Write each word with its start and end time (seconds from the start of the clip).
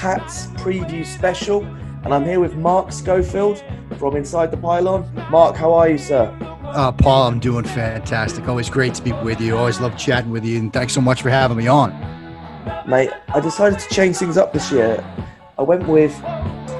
Cleveland. 0.00 0.22
It's 0.26 0.46
a 0.46 0.54
Pats 0.54 0.62
preview 0.62 1.04
special, 1.04 1.64
and 2.04 2.14
I'm 2.14 2.24
here 2.24 2.40
with 2.40 2.54
Mark 2.56 2.92
Schofield 2.92 3.62
from 3.98 4.16
Inside 4.16 4.50
the 4.50 4.56
Pylon. 4.56 5.08
Mark, 5.30 5.56
how 5.56 5.72
are 5.74 5.88
you, 5.88 5.98
sir? 5.98 6.36
Uh, 6.40 6.92
Paul, 6.92 7.28
I'm 7.28 7.40
doing 7.40 7.64
fantastic. 7.64 8.48
Always 8.48 8.70
great 8.70 8.94
to 8.94 9.02
be 9.02 9.12
with 9.12 9.40
you. 9.40 9.56
Always 9.56 9.80
love 9.80 9.96
chatting 9.98 10.30
with 10.30 10.44
you, 10.44 10.58
and 10.58 10.72
thanks 10.72 10.92
so 10.92 11.00
much 11.00 11.22
for 11.22 11.30
having 11.30 11.56
me 11.56 11.66
on. 11.66 11.90
Mate, 12.86 13.10
I 13.28 13.40
decided 13.40 13.78
to 13.78 13.88
change 13.94 14.16
things 14.16 14.36
up 14.36 14.52
this 14.52 14.70
year. 14.70 15.04
I 15.58 15.62
went 15.62 15.86
with 15.86 16.14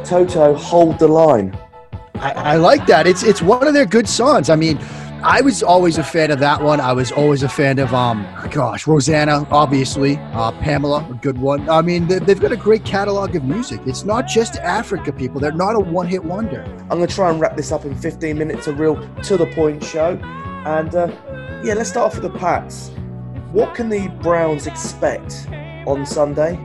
Toto 0.05 0.55
Hold 0.55 0.98
the 0.98 1.09
Line. 1.09 1.56
I, 2.14 2.33
I 2.33 2.56
like 2.56 2.87
that. 2.87 3.06
It's 3.06 3.23
it's 3.23 3.42
one 3.42 3.66
of 3.66 3.75
their 3.75 3.87
good 3.87 4.09
songs. 4.09 4.50
I 4.50 4.56
mean, 4.56 4.78
I 5.23 5.42
was 5.42 5.62
always 5.62 5.98
a 5.98 6.02
fan 6.02 6.30
of 6.30 6.38
that 6.38 6.62
one. 6.62 6.80
I 6.80 6.95
was 6.95 7.12
always 7.12 7.42
a 7.42 7.48
fan 7.48 7.78
of, 7.78 7.92
um, 7.92 8.27
gosh, 8.51 8.87
Rosanna, 8.87 9.47
obviously, 9.51 10.16
uh, 10.33 10.51
Pamela, 10.52 11.06
a 11.11 11.14
good 11.14 11.36
one. 11.36 11.69
I 11.69 11.83
mean, 11.83 12.06
they, 12.06 12.14
have 12.14 12.41
got 12.41 12.53
a 12.53 12.56
great 12.56 12.86
catalog 12.86 13.36
of 13.36 13.44
music. 13.44 13.83
It's 13.84 14.03
not 14.03 14.27
just 14.27 14.56
Africa, 14.56 15.12
people. 15.12 15.39
They're 15.39 15.53
not 15.53 15.77
a 15.77 15.78
one-hit 15.78 16.25
wonder. 16.25 16.62
I'm 16.62 16.89
going 16.89 17.06
to 17.06 17.14
try 17.14 17.28
and 17.28 17.39
wrap 17.39 17.55
this 17.55 17.70
up 17.70 17.84
in 17.84 17.94
15 17.94 18.39
minutes, 18.39 18.67
a 18.67 18.72
real 18.72 18.97
to-the-point 19.22 19.84
show. 19.84 20.19
And 20.64 20.94
uh, 20.94 21.12
yeah, 21.62 21.75
let's 21.75 21.91
start 21.91 22.06
off 22.06 22.19
with 22.19 22.33
the 22.33 22.39
Pats. 22.39 22.91
What 23.53 23.75
can 23.75 23.91
the 23.91 24.09
Browns 24.22 24.66
expect 24.66 25.48
on 25.87 26.06
Sunday? 26.06 26.59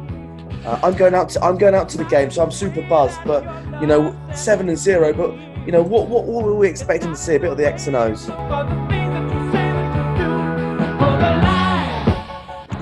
Uh, 0.65 0.79
I'm 0.81 0.95
going 0.95 1.13
out. 1.13 1.27
To, 1.29 1.43
I'm 1.43 1.57
going 1.57 1.75
out 1.75 1.89
to 1.89 1.97
the 1.97 2.05
game, 2.05 2.31
so 2.31 2.41
I'm 2.41 2.51
super 2.51 2.81
buzzed. 2.83 3.19
But 3.25 3.43
you 3.81 3.87
know, 3.87 4.15
seven 4.33 4.69
and 4.69 4.77
zero. 4.77 5.13
But 5.13 5.31
you 5.65 5.71
know, 5.71 5.81
what, 5.81 6.07
what, 6.07 6.25
what 6.25 6.45
were 6.45 6.55
we 6.55 6.67
expecting 6.67 7.09
to 7.09 7.15
see? 7.15 7.35
A 7.35 7.39
bit 7.39 7.51
of 7.51 7.57
the 7.57 7.65
X 7.65 7.87
and 7.87 7.95
O's. 7.95 8.29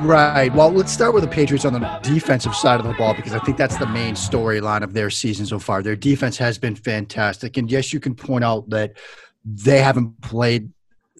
Right. 0.03 0.53
Well, 0.53 0.69
let's 0.69 0.91
start 0.91 1.13
with 1.13 1.23
the 1.23 1.29
Patriots 1.29 1.63
on 1.63 1.71
the 1.71 1.99
defensive 2.03 2.53
side 2.53 2.81
of 2.81 2.85
the 2.85 2.91
ball 2.93 3.13
because 3.13 3.33
I 3.33 3.39
think 3.39 3.57
that's 3.57 3.77
the 3.77 3.85
main 3.85 4.15
storyline 4.15 4.83
of 4.83 4.91
their 4.91 5.09
season 5.09 5.45
so 5.45 5.59
far. 5.59 5.81
Their 5.81 5.95
defense 5.95 6.35
has 6.37 6.57
been 6.57 6.75
fantastic. 6.75 7.55
And 7.55 7.71
yes, 7.71 7.93
you 7.93 8.01
can 8.01 8.13
point 8.13 8.43
out 8.43 8.69
that 8.69 8.97
they 9.45 9.81
haven't 9.81 10.21
played 10.21 10.69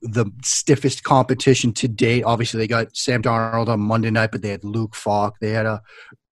the 0.01 0.25
stiffest 0.43 1.03
competition 1.05 1.71
to 1.71 1.87
date. 1.87 2.23
Obviously, 2.23 2.57
they 2.57 2.67
got 2.67 2.93
Sam 2.93 3.21
Darnold 3.21 3.69
on 3.69 3.79
Monday 3.79 4.11
night, 4.11 4.31
but 4.33 4.41
they 4.41 4.49
had 4.49 4.65
Luke 4.65 4.95
Falk. 4.95 5.39
They 5.39 5.51
had 5.51 5.65
a 5.65 5.81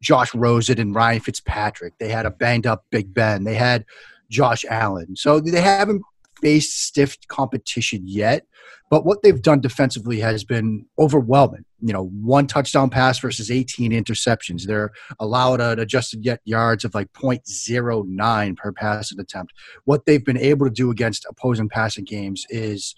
Josh 0.02 0.36
Rosen 0.36 0.78
and 0.78 0.94
Ryan 0.94 1.22
Fitzpatrick. 1.22 1.94
They 2.00 2.10
had 2.10 2.26
a 2.26 2.32
banged 2.32 2.68
up 2.68 2.84
Big 2.92 3.14
Ben. 3.14 3.46
They 3.46 3.56
had 3.56 3.86
Josh 4.32 4.66
Allen. 4.68 5.16
So 5.16 5.40
they 5.40 5.62
haven't 5.62 6.02
faced 6.42 6.86
stiff 6.86 7.16
competition 7.28 8.02
yet, 8.06 8.48
but 8.90 9.06
what 9.06 9.22
they've 9.22 9.42
done 9.42 9.62
defensively 9.62 10.20
has 10.20 10.44
been 10.44 10.86
overwhelming. 10.98 11.66
You 11.82 11.94
know, 11.94 12.08
one 12.08 12.48
touchdown 12.48 12.90
pass 12.90 13.20
versus 13.20 13.52
18 13.52 13.92
interceptions. 13.92 14.64
They're 14.64 14.92
allowed 15.20 15.62
an 15.62 15.80
adjusted 15.80 16.26
yet 16.26 16.42
yards 16.46 16.84
of 16.84 16.96
like 16.96 17.12
0.09 17.14 18.58
per 18.58 18.72
passing 18.72 19.20
attempt. 19.20 19.54
What 19.86 20.06
they've 20.06 20.24
been 20.24 20.38
able 20.38 20.66
to 20.66 20.72
do 20.72 20.92
against 20.92 21.26
opposing 21.30 21.70
passing 21.70 22.06
games 22.06 22.46
is 22.50 22.96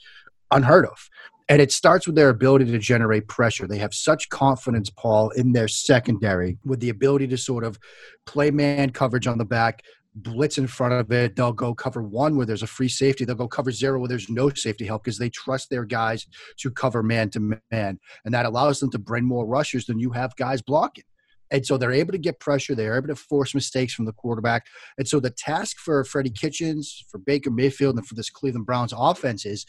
unheard 0.51 0.85
of. 0.85 1.09
And 1.49 1.61
it 1.61 1.71
starts 1.71 2.07
with 2.07 2.15
their 2.15 2.29
ability 2.29 2.65
to 2.65 2.79
generate 2.79 3.27
pressure. 3.27 3.67
They 3.67 3.77
have 3.77 3.93
such 3.93 4.29
confidence, 4.29 4.89
Paul, 4.89 5.29
in 5.31 5.51
their 5.51 5.67
secondary 5.67 6.57
with 6.65 6.79
the 6.79 6.89
ability 6.89 7.27
to 7.27 7.37
sort 7.37 7.65
of 7.65 7.77
play 8.25 8.49
man 8.49 8.91
coverage 8.91 9.27
on 9.27 9.37
the 9.37 9.45
back, 9.45 9.83
blitz 10.15 10.57
in 10.57 10.67
front 10.67 10.93
of 10.93 11.11
it. 11.11 11.35
They'll 11.35 11.53
go 11.53 11.73
cover 11.73 12.03
one 12.03 12.35
where 12.35 12.45
there's 12.45 12.63
a 12.63 12.67
free 12.67 12.89
safety. 12.89 13.25
They'll 13.25 13.35
go 13.35 13.47
cover 13.47 13.71
zero 13.71 13.99
where 13.99 14.09
there's 14.09 14.29
no 14.29 14.49
safety 14.49 14.85
help 14.85 15.03
because 15.03 15.17
they 15.17 15.29
trust 15.29 15.69
their 15.69 15.85
guys 15.85 16.27
to 16.57 16.71
cover 16.71 17.03
man 17.03 17.29
to 17.31 17.59
man. 17.71 17.99
And 18.25 18.33
that 18.33 18.45
allows 18.45 18.79
them 18.79 18.91
to 18.91 18.99
bring 18.99 19.25
more 19.25 19.45
rushers 19.45 19.85
than 19.85 19.99
you 19.99 20.11
have 20.11 20.35
guys 20.35 20.61
blocking. 20.61 21.05
And 21.53 21.63
so 21.63 21.77
they're 21.77 21.91
able 21.91 22.11
to 22.13 22.17
get 22.17 22.39
pressure. 22.39 22.73
They're 22.73 22.97
able 22.97 23.09
to 23.09 23.15
force 23.15 23.53
mistakes 23.53 23.93
from 23.93 24.05
the 24.05 24.11
quarterback. 24.11 24.65
And 24.97 25.07
so 25.07 25.19
the 25.19 25.29
task 25.29 25.77
for 25.77 26.03
Freddie 26.03 26.31
Kitchens, 26.31 27.05
for 27.11 27.19
Baker 27.19 27.51
Mayfield, 27.51 27.95
and 27.95 28.07
for 28.07 28.15
this 28.15 28.31
Cleveland 28.31 28.65
Browns 28.65 28.93
offense 28.97 29.45
is 29.45 29.65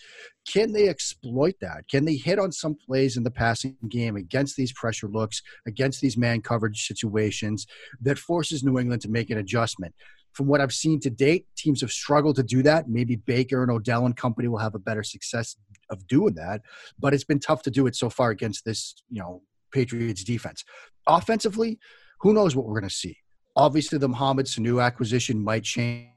can 0.51 0.73
they 0.73 0.89
exploit 0.89 1.57
that? 1.61 1.85
Can 1.91 2.07
they 2.07 2.17
hit 2.17 2.39
on 2.39 2.53
some 2.53 2.75
plays 2.75 3.19
in 3.19 3.23
the 3.23 3.31
passing 3.31 3.77
game 3.91 4.17
against 4.17 4.57
these 4.57 4.73
pressure 4.73 5.09
looks, 5.09 5.43
against 5.67 6.01
these 6.01 6.17
man 6.17 6.41
coverage 6.41 6.87
situations 6.87 7.67
that 8.01 8.19
forces 8.19 8.65
New 8.65 8.79
England 8.79 9.03
to 9.03 9.11
make 9.11 9.29
an 9.29 9.39
adjustment? 9.39 9.95
From 10.35 10.47
what 10.47 10.61
I've 10.61 10.73
seen 10.73 11.01
to 11.01 11.11
date, 11.11 11.47
teams 11.57 11.81
have 11.81 11.93
struggled 11.93 12.37
to 12.37 12.43
do 12.43 12.63
that. 12.65 12.89
Maybe 12.89 13.17
Baker 13.17 13.63
and 13.63 13.71
Odell 13.71 14.05
and 14.05 14.17
company 14.17 14.49
will 14.49 14.59
have 14.59 14.75
a 14.75 14.81
better 14.81 15.03
success 15.03 15.57
of 15.91 16.07
doing 16.07 16.35
that, 16.35 16.63
but 16.99 17.15
it's 17.15 17.25
been 17.25 17.39
tough 17.39 17.63
to 17.63 17.71
do 17.71 17.87
it 17.87 17.95
so 17.95 18.11
far 18.11 18.31
against 18.31 18.65
this, 18.65 18.95
you 19.11 19.21
know, 19.21 19.43
Patriots 19.73 20.25
defense. 20.25 20.65
Offensively, 21.07 21.79
who 22.21 22.35
knows 22.35 22.57
what 22.57 22.67
we're 22.67 22.81
going 22.81 22.89
to 22.89 22.95
see? 22.95 23.17
Obviously, 23.57 23.99
the 23.99 24.09
Mohamed 24.09 24.47
Sanu 24.47 24.83
acquisition 24.83 25.43
might 25.43 25.63
change 25.63 26.09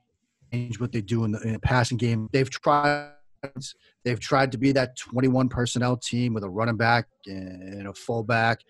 what 0.79 0.91
they 0.91 1.01
do 1.01 1.23
in 1.25 1.31
the, 1.31 1.41
in 1.41 1.53
the 1.53 1.59
passing 1.59 1.97
game. 1.97 2.27
They've 2.31 2.50
tried. 2.50 3.11
They've 4.03 4.19
tried 4.19 4.51
to 4.53 4.57
be 4.57 4.72
that 4.72 4.97
21 4.97 5.47
personnel 5.47 5.95
team 5.95 6.33
with 6.33 6.44
a 6.44 6.50
running 6.50 6.75
back 6.75 7.06
and 7.27 7.88
a 7.88 7.94
fullback. 7.94 8.61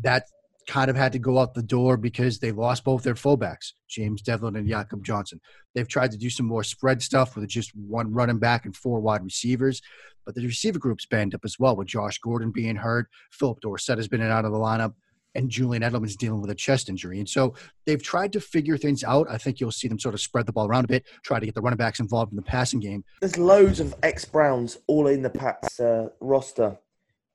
That 0.00 0.24
kind 0.68 0.90
of 0.90 0.96
had 0.96 1.12
to 1.12 1.18
go 1.18 1.38
out 1.38 1.54
the 1.54 1.62
door 1.62 1.96
because 1.96 2.38
they 2.38 2.52
lost 2.52 2.84
both 2.84 3.02
their 3.02 3.14
fullbacks, 3.14 3.72
James 3.88 4.22
Develin 4.22 4.54
and 4.56 4.68
Jakob 4.68 5.02
Johnson. 5.02 5.40
They've 5.74 5.88
tried 5.88 6.12
to 6.12 6.18
do 6.18 6.28
some 6.28 6.46
more 6.46 6.62
spread 6.62 7.02
stuff 7.02 7.34
with 7.34 7.48
just 7.48 7.74
one 7.74 8.12
running 8.12 8.38
back 8.38 8.66
and 8.66 8.76
four 8.76 9.00
wide 9.00 9.24
receivers. 9.24 9.80
But 10.26 10.34
the 10.34 10.44
receiver 10.44 10.78
group's 10.78 11.06
banned 11.06 11.34
up 11.34 11.40
as 11.44 11.58
well, 11.58 11.74
with 11.74 11.88
Josh 11.88 12.18
Gordon 12.18 12.52
being 12.52 12.76
hurt. 12.76 13.08
Phillip 13.32 13.60
Dorsett 13.60 13.96
has 13.96 14.08
been 14.08 14.20
in 14.20 14.30
out 14.30 14.44
of 14.44 14.52
the 14.52 14.58
lineup, 14.58 14.92
and 15.34 15.48
Julian 15.48 15.82
Edelman's 15.82 16.16
dealing 16.16 16.42
with 16.42 16.50
a 16.50 16.54
chest 16.54 16.90
injury. 16.90 17.18
And 17.18 17.28
so 17.28 17.54
they've 17.86 18.02
tried 18.02 18.34
to 18.34 18.40
figure 18.40 18.76
things 18.76 19.02
out. 19.02 19.26
I 19.30 19.38
think 19.38 19.60
you'll 19.60 19.72
see 19.72 19.88
them 19.88 19.98
sort 19.98 20.14
of 20.14 20.20
spread 20.20 20.44
the 20.44 20.52
ball 20.52 20.68
around 20.68 20.84
a 20.84 20.88
bit, 20.88 21.06
try 21.24 21.40
to 21.40 21.46
get 21.46 21.54
the 21.54 21.62
running 21.62 21.78
backs 21.78 21.98
involved 21.98 22.32
in 22.32 22.36
the 22.36 22.42
passing 22.42 22.80
game. 22.80 23.04
There's 23.20 23.38
loads 23.38 23.80
of 23.80 23.94
ex 24.02 24.26
Browns 24.26 24.76
all 24.86 25.06
in 25.06 25.22
the 25.22 25.30
Pats 25.30 25.80
uh, 25.80 26.08
roster. 26.20 26.76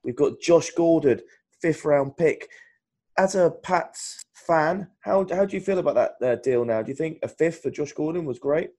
We've 0.03 0.15
got 0.15 0.39
Josh 0.39 0.69
Gordon, 0.69 1.21
fifth 1.61 1.83
round 1.83 2.15
pick. 2.15 2.47
As 3.17 3.35
a 3.35 3.51
Pats 3.51 4.21
fan, 4.33 4.87
how, 5.01 5.25
how 5.29 5.45
do 5.45 5.55
you 5.55 5.61
feel 5.61 5.79
about 5.79 5.95
that 6.19 6.27
uh, 6.27 6.35
deal 6.37 6.65
now? 6.65 6.81
Do 6.81 6.89
you 6.89 6.95
think 6.95 7.19
a 7.21 7.27
fifth 7.27 7.61
for 7.61 7.69
Josh 7.69 7.93
Gordon 7.93 8.25
was 8.25 8.39
great? 8.39 8.71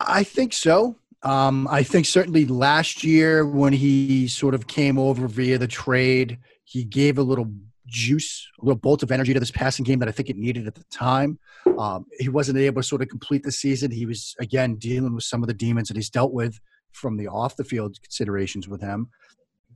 I 0.00 0.22
think 0.22 0.52
so. 0.52 0.96
Um, 1.22 1.66
I 1.70 1.82
think 1.82 2.06
certainly 2.06 2.46
last 2.46 3.02
year 3.02 3.46
when 3.46 3.72
he 3.72 4.28
sort 4.28 4.54
of 4.54 4.66
came 4.66 4.98
over 4.98 5.26
via 5.26 5.58
the 5.58 5.66
trade, 5.66 6.38
he 6.64 6.84
gave 6.84 7.18
a 7.18 7.22
little 7.22 7.50
juice, 7.86 8.46
a 8.60 8.64
little 8.64 8.78
bolt 8.78 9.02
of 9.02 9.10
energy 9.10 9.32
to 9.32 9.40
this 9.40 9.50
passing 9.50 9.84
game 9.84 9.98
that 10.00 10.08
I 10.08 10.12
think 10.12 10.28
it 10.28 10.36
needed 10.36 10.66
at 10.66 10.74
the 10.74 10.84
time. 10.84 11.38
Um, 11.78 12.06
he 12.18 12.28
wasn't 12.28 12.58
able 12.58 12.82
to 12.82 12.86
sort 12.86 13.02
of 13.02 13.08
complete 13.08 13.42
the 13.42 13.52
season. 13.52 13.90
He 13.90 14.06
was 14.06 14.34
again 14.40 14.76
dealing 14.76 15.14
with 15.14 15.24
some 15.24 15.42
of 15.42 15.46
the 15.46 15.54
demons 15.54 15.88
that 15.88 15.96
he's 15.96 16.10
dealt 16.10 16.32
with 16.32 16.60
from 16.92 17.16
the 17.16 17.28
off 17.28 17.56
the 17.56 17.64
field 17.64 18.00
considerations 18.02 18.68
with 18.68 18.80
him. 18.80 19.08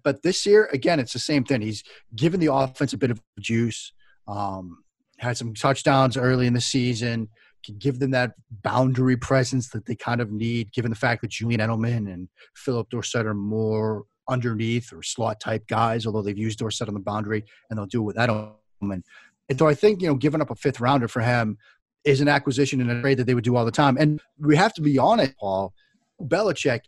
But 0.02 0.22
this 0.22 0.46
year, 0.46 0.68
again, 0.72 1.00
it's 1.00 1.12
the 1.12 1.18
same 1.18 1.44
thing. 1.44 1.60
He's 1.60 1.82
given 2.14 2.40
the 2.40 2.52
offense 2.52 2.92
a 2.92 2.98
bit 2.98 3.10
of 3.10 3.20
juice. 3.38 3.92
Um, 4.26 4.84
had 5.18 5.36
some 5.36 5.54
touchdowns 5.54 6.16
early 6.16 6.46
in 6.46 6.54
the 6.54 6.60
season 6.60 7.28
can 7.64 7.76
give 7.76 7.98
them 7.98 8.10
that 8.12 8.32
boundary 8.62 9.16
presence 9.16 9.68
that 9.70 9.86
they 9.86 9.94
kind 9.94 10.20
of 10.20 10.32
need, 10.32 10.72
given 10.72 10.90
the 10.90 10.96
fact 10.96 11.20
that 11.22 11.30
Julian 11.30 11.60
Edelman 11.60 12.12
and 12.12 12.28
Phillip 12.54 12.88
Dorsett 12.90 13.26
are 13.26 13.34
more 13.34 14.04
underneath 14.28 14.92
or 14.92 15.02
slot 15.02 15.40
type 15.40 15.66
guys, 15.66 16.06
although 16.06 16.22
they've 16.22 16.38
used 16.38 16.58
Dorsett 16.58 16.88
on 16.88 16.94
the 16.94 17.00
boundary 17.00 17.44
and 17.68 17.78
they'll 17.78 17.86
do 17.86 18.00
it 18.00 18.04
with 18.04 18.16
Edelman. 18.16 19.02
And 19.48 19.58
so 19.58 19.66
I 19.66 19.74
think, 19.74 20.00
you 20.00 20.08
know, 20.08 20.14
giving 20.14 20.40
up 20.40 20.50
a 20.50 20.54
fifth 20.54 20.80
rounder 20.80 21.08
for 21.08 21.20
him 21.20 21.58
is 22.04 22.20
an 22.20 22.28
acquisition 22.28 22.80
and 22.80 22.90
a 22.90 23.00
trade 23.02 23.18
that 23.18 23.24
they 23.24 23.34
would 23.34 23.44
do 23.44 23.56
all 23.56 23.64
the 23.64 23.70
time. 23.70 23.96
And 23.98 24.22
we 24.38 24.56
have 24.56 24.72
to 24.74 24.80
be 24.80 24.98
honest, 24.98 25.36
Paul, 25.38 25.74
Belichick 26.22 26.82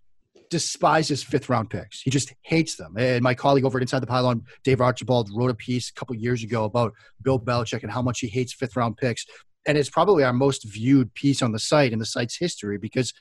despises 0.53 1.25
fifth 1.25 1.49
round 1.49 1.69
picks. 1.69 2.01
He 2.01 2.11
just 2.11 2.33
hates 2.43 2.77
them. 2.77 2.95
And 2.97 3.23
my 3.23 3.35
colleague 3.35 3.65
over 3.65 3.79
at 3.79 3.83
Inside 3.83 3.99
the 3.99 4.07
Pylon, 4.07 4.45
Dave 4.63 4.81
Archibald, 4.81 5.31
wrote 5.35 5.51
a 5.51 5.55
piece 5.55 5.91
a 5.91 5.93
couple 5.95 6.15
years 6.15 6.45
ago 6.45 6.65
about 6.65 6.93
Bill 7.23 7.41
Belichick 7.41 7.83
and 7.83 7.91
how 7.91 8.03
much 8.03 8.21
he 8.21 8.29
hates 8.29 8.53
fifth 8.53 8.77
round 8.77 8.97
picks 8.97 9.27
and 9.67 9.79
it's 9.79 9.91
probably 9.91 10.25
our 10.25 10.33
most 10.33 10.65
viewed 10.65 11.13
piece 11.15 11.43
on 11.43 11.53
the 11.53 11.59
site 11.59 11.93
in 11.93 11.99
the 11.99 12.07
site's 12.07 12.37
history 12.37 12.79
because 12.79 13.13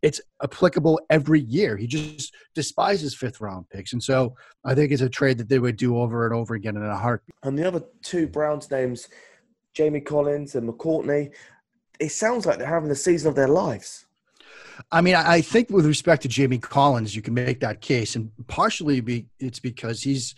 it's 0.00 0.20
applicable 0.42 1.00
every 1.10 1.40
year. 1.40 1.76
He 1.76 1.86
just 1.86 2.34
despises 2.54 3.14
fifth 3.14 3.40
round 3.40 3.68
picks. 3.70 3.92
And 3.92 4.02
so 4.02 4.34
I 4.64 4.74
think 4.74 4.90
it's 4.90 5.02
a 5.02 5.08
trade 5.08 5.38
that 5.38 5.48
they 5.48 5.58
would 5.58 5.76
do 5.76 5.98
over 5.98 6.26
and 6.26 6.34
over 6.34 6.54
again 6.54 6.76
in 6.76 6.82
a 6.82 6.96
heartbeat. 6.96 7.34
And 7.42 7.58
the 7.58 7.66
other 7.66 7.84
two 8.02 8.26
Browns 8.26 8.70
names, 8.70 9.08
Jamie 9.74 10.00
Collins 10.00 10.54
and 10.54 10.68
McCourty, 10.68 11.32
it 12.00 12.10
sounds 12.10 12.46
like 12.46 12.58
they're 12.58 12.66
having 12.66 12.88
the 12.88 12.96
season 12.96 13.28
of 13.28 13.36
their 13.36 13.48
lives. 13.48 14.06
I 14.90 15.00
mean, 15.00 15.14
I 15.14 15.40
think 15.40 15.70
with 15.70 15.86
respect 15.86 16.22
to 16.22 16.28
Jamie 16.28 16.58
Collins, 16.58 17.14
you 17.14 17.22
can 17.22 17.34
make 17.34 17.60
that 17.60 17.80
case, 17.80 18.16
and 18.16 18.30
partially 18.48 19.00
be, 19.00 19.26
it's 19.38 19.60
because 19.60 20.02
he's 20.02 20.34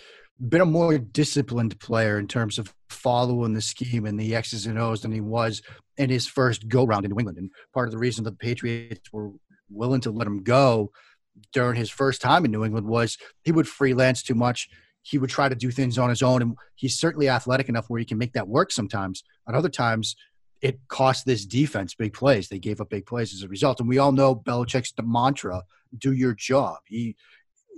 been 0.49 0.61
a 0.61 0.67
more 0.67 0.99
disciplined 0.99 1.79
player 1.79 2.19
in 2.19 2.27
terms 2.27 2.59
of 2.59 2.75
following 2.89 3.55
the 3.55 3.61
scheme 3.61 4.07
and 4.07 4.19
the 4.19 4.35
X's 4.35 4.67
and 4.67 4.79
O's 4.79 5.03
than 5.03 5.13
he 5.13 5.21
was 5.21 5.63
in 5.97 6.11
his 6.11 6.27
first 6.27 6.69
go 6.69 6.85
round 6.85 7.05
in 7.05 7.13
New 7.13 7.19
England. 7.21 7.39
And 7.39 7.51
part 7.73 7.87
of 7.87 7.93
the 7.93 7.99
reason 7.99 8.25
the 8.25 8.33
Patriots 8.33 9.13
were 9.13 9.31
willing 9.71 10.01
to 10.01 10.11
let 10.11 10.27
him 10.27 10.43
go 10.43 10.91
during 11.53 11.77
his 11.77 11.91
first 11.91 12.21
time 12.21 12.45
in 12.45 12.51
New 12.51 12.65
England 12.65 12.87
was 12.87 13.17
he 13.45 13.53
would 13.53 13.69
freelance 13.69 14.23
too 14.23 14.35
much. 14.35 14.69
he 15.05 15.19
would 15.19 15.31
try 15.31 15.49
to 15.49 15.55
do 15.55 15.71
things 15.71 15.99
on 15.99 16.09
his 16.09 16.23
own. 16.23 16.43
And 16.43 16.57
he's 16.75 16.99
certainly 16.99 17.29
athletic 17.29 17.69
enough 17.69 17.89
where 17.89 17.99
he 17.99 18.07
can 18.07 18.19
make 18.19 18.33
that 18.33 18.49
work 18.49 18.73
sometimes. 18.73 19.23
At 19.47 19.55
other 19.55 19.69
times, 19.69 20.17
it 20.63 20.79
cost 20.89 21.27
this 21.27 21.45
defense 21.45 21.95
big 21.95 22.15
plays. 22.15 22.49
They 22.49 22.59
gave 22.59 22.81
up 22.81 22.91
big 22.91 23.07
plays 23.07 23.35
as 23.35 23.43
a 23.43 23.49
result. 23.49 23.81
And 23.81 23.89
we 23.89 23.99
all 23.99 24.13
know 24.13 24.35
Belichick's 24.35 24.93
the 24.93 25.03
mantra 25.03 25.63
do 25.99 26.13
your 26.13 26.35
job. 26.35 26.79
He 26.87 27.17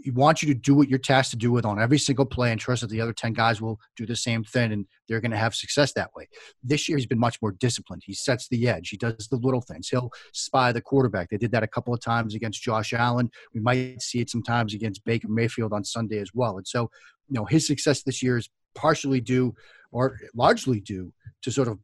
he 0.02 0.11
wants 0.12 0.40
you 0.40 0.52
to 0.52 0.55
do 0.55 0.75
what 0.75 0.88
you're 0.88 1.00
tasked 1.00 1.32
to 1.32 1.37
do 1.37 1.50
with 1.50 1.64
on 1.64 1.81
every 1.81 1.99
single 1.99 2.26
play 2.26 2.52
and 2.52 2.61
trust 2.61 2.82
that 2.82 2.90
the 2.90 3.00
other 3.00 3.12
10 3.12 3.32
guys 3.32 3.61
will 3.61 3.81
do 3.96 4.06
the 4.06 4.14
same 4.14 4.44
thing 4.44 4.70
and 4.70 4.87
they're 5.08 5.20
going 5.20 5.32
to 5.32 5.37
have 5.37 5.55
success 5.55 5.93
that 5.94 6.14
way. 6.14 6.28
This 6.62 6.88
year, 6.88 6.96
he's 6.96 7.06
been 7.06 7.19
much 7.19 7.43
more 7.43 7.50
disciplined. 7.50 8.02
He 8.05 8.14
sets 8.14 8.46
the 8.49 8.69
edge, 8.69 8.90
he 8.90 8.96
does 8.96 9.26
the 9.28 9.37
little 9.37 9.61
things. 9.61 9.88
He'll 9.88 10.12
spy 10.32 10.70
the 10.70 10.81
quarterback. 10.81 11.31
They 11.31 11.38
did 11.38 11.50
that 11.52 11.64
a 11.64 11.67
couple 11.67 11.93
of 11.93 12.00
times 12.00 12.37
against 12.37 12.62
Josh 12.62 12.93
Allen. 12.93 13.31
We 13.52 13.61
might 13.61 14.00
see 14.00 14.20
it 14.20 14.31
sometimes 14.31 14.75
against 14.75 15.05
Baker 15.05 15.28
Mayfield 15.28 15.73
on 15.73 15.82
Sunday 15.82 16.19
as 16.19 16.31
well. 16.32 16.56
And 16.56 16.67
so, 16.69 16.82
you 17.28 17.34
know, 17.34 17.44
his 17.44 17.67
success 17.67 18.02
this 18.02 18.23
year 18.23 18.37
is 18.37 18.49
partially 18.76 19.20
due 19.20 19.55
or 19.90 20.19
largely 20.34 20.81
due 20.81 21.12
to 21.47 21.53
sort 21.53 21.69
of 21.69 21.79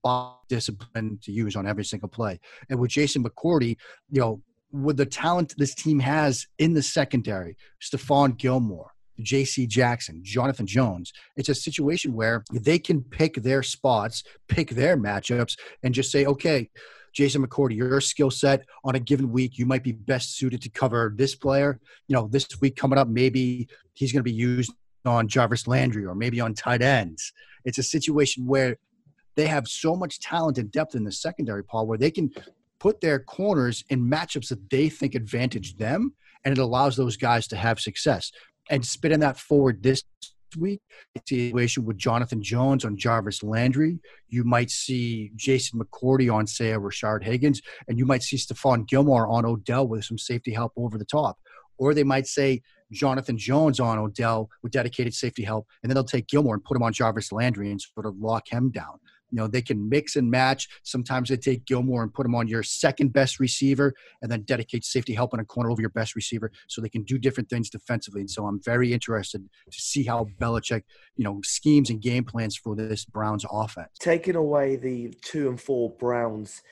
discipline 0.49 1.20
to 1.23 1.31
use 1.31 1.55
on 1.55 1.69
every 1.69 1.85
single 1.85 2.09
play. 2.09 2.41
And 2.69 2.81
with 2.81 2.91
Jason 2.91 3.23
McCourty, 3.23 3.76
you 4.11 4.20
know, 4.20 4.43
with 4.73 4.97
the 4.97 5.06
talent 5.06 5.55
this 5.56 5.73
team 5.73 6.00
has 6.00 6.49
in 6.59 6.75
the 6.75 6.82
secondary, 6.82 7.56
Stephon 7.81 8.37
Gilmore, 8.37 8.91
J.C. 9.20 9.69
Jackson, 9.69 10.19
Jonathan 10.25 10.67
Jones, 10.67 11.12
it's 11.37 11.49
a 11.49 11.55
situation 11.55 12.12
where 12.12 12.43
they 12.53 12.76
can 12.76 13.05
pick 13.05 13.37
their 13.37 13.62
spots, 13.62 14.25
pick 14.49 14.70
their 14.70 14.97
matchups, 14.97 15.56
and 15.85 15.94
just 15.94 16.11
say, 16.11 16.26
okay, 16.26 16.69
Jason 17.14 17.47
McCourty, 17.47 17.76
your 17.76 18.00
skill 18.00 18.32
set 18.32 18.64
on 18.82 18.97
a 18.97 18.99
given 18.99 19.31
week, 19.31 19.59
you 19.59 19.67
might 19.67 19.85
be 19.85 19.93
best 19.93 20.37
suited 20.37 20.61
to 20.62 20.70
cover 20.70 21.14
this 21.17 21.37
player. 21.37 21.79
You 22.09 22.17
know, 22.17 22.26
this 22.26 22.49
week 22.61 22.75
coming 22.75 22.99
up, 22.99 23.06
maybe 23.06 23.69
he's 23.94 24.11
going 24.11 24.25
to 24.25 24.25
be 24.25 24.32
used 24.32 24.73
on 25.05 25.29
Jarvis 25.29 25.69
Landry 25.69 26.05
or 26.05 26.17
maybe 26.17 26.41
on 26.41 26.53
tight 26.53 26.82
ends. 26.82 27.32
It's 27.64 27.79
a 27.79 27.85
situation 27.85 28.44
where 28.44 28.76
they 29.37 29.46
have 29.46 29.67
so 29.69 29.96
much 29.96 30.20
talent 30.20 30.58
and 30.58 30.70
depth 30.70 30.94
in 30.94 31.05
the 31.05 31.12
secondary, 31.12 31.64
Paul, 31.64 31.87
where 31.87 31.99
they 31.99 32.11
can 32.11 32.31
put 32.79 33.00
their 33.00 33.20
corners 33.20 33.84
in 33.90 34.11
matchups 34.11 34.49
that 34.49 34.70
they 34.70 34.88
think 34.88 35.14
advantage 35.14 35.76
them, 35.76 36.14
and 36.44 36.52
it 36.52 36.61
allows 36.61 36.96
those 36.96 37.17
guys 37.17 37.46
to 37.49 37.56
have 37.56 37.81
success. 37.81 38.32
And 38.70 38.84
spinning 38.84 39.20
that 39.20 39.38
forward 39.38 39.82
this 39.82 40.02
week, 40.56 40.81
situation 41.26 41.84
with 41.84 41.99
Jonathan 41.99 42.43
Jones 42.43 42.84
on 42.84 42.96
Jarvis 42.96 43.43
Landry. 43.43 43.99
You 44.29 44.44
might 44.44 44.70
see 44.70 45.31
Jason 45.37 45.81
McCourty 45.81 46.32
on, 46.32 46.46
say, 46.46 46.73
Rashard 46.73 47.23
Higgins, 47.23 47.62
and 47.88 47.99
you 47.99 48.06
might 48.06 48.23
see 48.23 48.37
Stephon 48.37 48.87
Gilmore 48.87 49.26
on 49.28 49.44
Odell 49.44 49.87
with 49.87 50.05
some 50.05 50.19
safety 50.19 50.52
help 50.52 50.73
over 50.76 50.99
the 50.99 51.05
top. 51.05 51.38
Or 51.78 51.94
they 51.94 52.05
might 52.05 52.26
say 52.26 52.62
Jonathan 52.93 53.38
Jones 53.38 53.81
on 53.81 53.99
Odell 53.99 54.49
with 54.62 54.73
dedicated 54.73 55.14
safety 55.14 55.43
help, 55.43 55.67
and 55.82 55.90
then 55.90 55.94
they'll 55.94 56.05
take 56.05 56.28
Gilmore 56.28 56.55
and 56.55 56.64
put 56.64 56.76
him 56.76 56.82
on 56.82 56.93
Jarvis 56.93 57.32
Landry 57.32 57.70
and 57.70 57.81
sort 57.81 58.06
of 58.06 58.17
lock 58.19 58.49
him 58.49 58.70
down. 58.70 58.99
You 59.32 59.38
know, 59.38 59.49
they 59.49 59.62
can 59.62 59.88
mix 59.88 60.17
and 60.17 60.31
match. 60.31 60.69
Sometimes 60.84 61.31
they 61.31 61.38
take 61.38 61.64
Gilmore 61.64 62.02
and 62.02 62.12
put 62.12 62.26
him 62.26 62.34
on 62.34 62.46
your 62.46 62.62
second 62.62 63.12
best 63.12 63.40
receiver 63.40 63.94
and 64.20 64.31
then 64.31 64.43
dedicate 64.43 64.84
safety 64.84 65.14
help 65.14 65.32
in 65.32 65.40
a 65.40 65.44
corner 65.44 65.70
over 65.70 65.81
your 65.81 65.90
best 65.90 66.14
receiver 66.14 66.52
so 66.69 66.81
they 66.81 66.88
can 66.90 67.02
do 67.02 67.19
different 67.19 67.49
things 67.49 67.70
defensively. 67.70 68.20
And 68.20 68.31
so 68.31 68.46
I'm 68.46 68.61
very 68.62 68.93
interested 68.93 69.43
to 69.70 69.81
see 69.81 70.05
how 70.05 70.26
Belichick, 70.38 70.82
you 71.17 71.25
know, 71.25 71.40
schemes 71.43 71.88
and 71.88 72.00
game 72.00 72.25
plans 72.25 72.56
for 72.56 72.76
this 72.76 73.06
Browns 73.06 73.46
offense. 73.50 73.88
Taking 73.99 74.37
away 74.37 74.76
the 74.76 75.14
two 75.23 75.49
and 75.49 75.61
four 75.61 75.90
Browns 75.99 76.62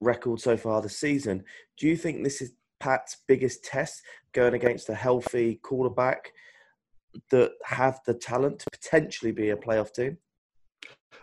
record 0.00 0.40
so 0.40 0.56
far 0.56 0.80
this 0.80 0.98
season, 0.98 1.44
do 1.76 1.86
you 1.86 1.96
think 1.96 2.24
this 2.24 2.40
is 2.40 2.52
Pat's 2.80 3.18
biggest 3.26 3.62
test 3.64 4.02
going 4.32 4.54
against 4.54 4.88
a 4.88 4.94
healthy 4.94 5.60
quarterback 5.62 6.32
that 7.30 7.52
have 7.64 8.00
the 8.06 8.14
talent 8.14 8.58
to 8.60 8.66
potentially 8.72 9.32
be 9.32 9.50
a 9.50 9.56
playoff 9.56 9.92
team? 9.92 10.18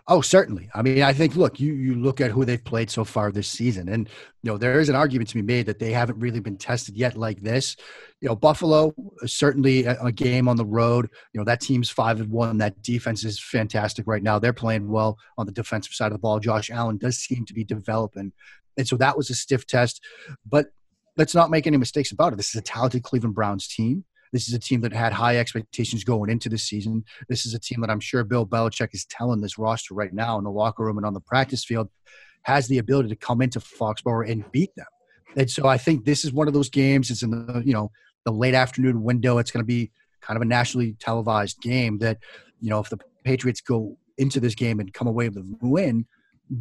Oh, 0.07 0.19
certainly. 0.19 0.69
I 0.75 0.81
mean, 0.81 1.01
I 1.01 1.13
think 1.13 1.35
look, 1.37 1.61
you 1.61 1.73
you 1.73 1.95
look 1.95 2.19
at 2.19 2.29
who 2.29 2.43
they've 2.43 2.63
played 2.63 2.89
so 2.89 3.05
far 3.05 3.31
this 3.31 3.47
season, 3.47 3.87
and 3.87 4.09
you 4.41 4.51
know 4.51 4.57
there 4.57 4.79
is 4.81 4.89
an 4.89 4.95
argument 4.95 5.29
to 5.29 5.35
be 5.35 5.41
made 5.41 5.65
that 5.67 5.79
they 5.79 5.93
haven't 5.93 6.19
really 6.19 6.41
been 6.41 6.57
tested 6.57 6.97
yet 6.97 7.15
like 7.15 7.41
this. 7.41 7.77
You 8.19 8.27
know, 8.27 8.35
Buffalo 8.35 8.93
uh, 9.21 9.27
certainly 9.27 9.85
a, 9.85 9.97
a 10.01 10.11
game 10.11 10.49
on 10.49 10.57
the 10.57 10.65
road. 10.65 11.09
You 11.31 11.39
know 11.39 11.45
that 11.45 11.61
team's 11.61 11.89
five 11.89 12.19
and 12.19 12.29
one. 12.29 12.57
That 12.57 12.81
defense 12.81 13.23
is 13.23 13.39
fantastic 13.39 14.05
right 14.05 14.21
now. 14.21 14.39
They're 14.39 14.51
playing 14.51 14.89
well 14.89 15.17
on 15.37 15.45
the 15.45 15.53
defensive 15.53 15.93
side 15.93 16.07
of 16.07 16.13
the 16.13 16.19
ball. 16.19 16.39
Josh 16.39 16.69
Allen 16.69 16.97
does 16.97 17.17
seem 17.17 17.45
to 17.45 17.53
be 17.53 17.63
developing, 17.63 18.33
and 18.77 18.85
so 18.85 18.97
that 18.97 19.15
was 19.15 19.29
a 19.29 19.35
stiff 19.35 19.65
test. 19.65 20.01
But 20.45 20.67
let's 21.15 21.33
not 21.33 21.49
make 21.49 21.65
any 21.65 21.77
mistakes 21.77 22.11
about 22.11 22.33
it. 22.33 22.35
This 22.35 22.49
is 22.49 22.55
a 22.55 22.61
talented 22.61 23.03
Cleveland 23.03 23.35
Browns 23.35 23.69
team. 23.69 24.03
This 24.33 24.47
is 24.49 24.53
a 24.53 24.59
team 24.59 24.81
that 24.81 24.91
had 24.91 25.13
high 25.13 25.37
expectations 25.37 26.03
going 26.03 26.29
into 26.29 26.49
the 26.49 26.57
season. 26.57 27.05
This 27.29 27.45
is 27.45 27.53
a 27.53 27.59
team 27.59 27.79
that 27.81 27.89
I'm 27.89 28.01
sure 28.01 28.23
Bill 28.23 28.45
Belichick 28.45 28.89
is 28.93 29.05
telling 29.05 29.39
this 29.39 29.57
roster 29.57 29.93
right 29.93 30.11
now 30.11 30.37
in 30.39 30.43
the 30.43 30.51
locker 30.51 30.83
room 30.83 30.97
and 30.97 31.05
on 31.05 31.13
the 31.13 31.21
practice 31.21 31.63
field 31.63 31.89
has 32.41 32.67
the 32.67 32.79
ability 32.79 33.09
to 33.09 33.15
come 33.15 33.41
into 33.41 33.59
Foxborough 33.59 34.29
and 34.29 34.51
beat 34.51 34.75
them. 34.75 34.87
And 35.37 35.49
so 35.49 35.67
I 35.67 35.77
think 35.77 36.03
this 36.03 36.25
is 36.25 36.33
one 36.33 36.47
of 36.47 36.53
those 36.53 36.69
games. 36.69 37.09
It's 37.09 37.23
in 37.23 37.31
the 37.31 37.63
you 37.65 37.73
know 37.73 37.91
the 38.25 38.31
late 38.31 38.53
afternoon 38.53 39.03
window. 39.03 39.37
It's 39.37 39.51
going 39.51 39.63
to 39.63 39.67
be 39.67 39.91
kind 40.21 40.35
of 40.35 40.41
a 40.41 40.45
nationally 40.45 40.95
televised 40.99 41.61
game 41.61 41.99
that 41.99 42.17
you 42.59 42.69
know 42.69 42.79
if 42.79 42.89
the 42.89 42.99
Patriots 43.23 43.61
go 43.61 43.97
into 44.17 44.39
this 44.39 44.55
game 44.55 44.79
and 44.79 44.93
come 44.93 45.07
away 45.07 45.29
with 45.29 45.37
a 45.37 45.57
win, 45.61 46.05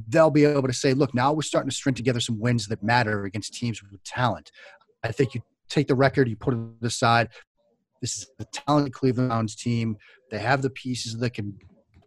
they'll 0.09 0.31
be 0.31 0.45
able 0.45 0.69
to 0.69 0.73
say, 0.73 0.95
look, 0.95 1.15
now 1.15 1.33
we're 1.33 1.43
starting 1.43 1.69
to 1.69 1.77
string 1.77 1.95
together 1.95 2.21
some 2.21 2.41
wins 2.41 2.67
that 2.69 2.83
matter 2.83 3.25
against 3.25 3.55
teams 3.55 3.83
with 3.83 4.03
talent. 4.05 4.51
I 5.03 5.13
think 5.13 5.35
you 5.35 5.43
take 5.69 5.89
the 5.89 5.95
record, 5.95 6.29
you 6.29 6.37
put 6.37 6.55
it 6.55 6.87
aside, 6.87 7.29
this 8.03 8.19
is 8.19 8.27
a 8.41 8.45
talented 8.53 8.93
Cleveland 8.93 9.31
Browns 9.31 9.55
team. 9.55 9.97
They 10.31 10.41
have 10.41 10.61
the 10.61 10.69
pieces 10.69 11.17
that 11.19 11.31
can 11.31 11.57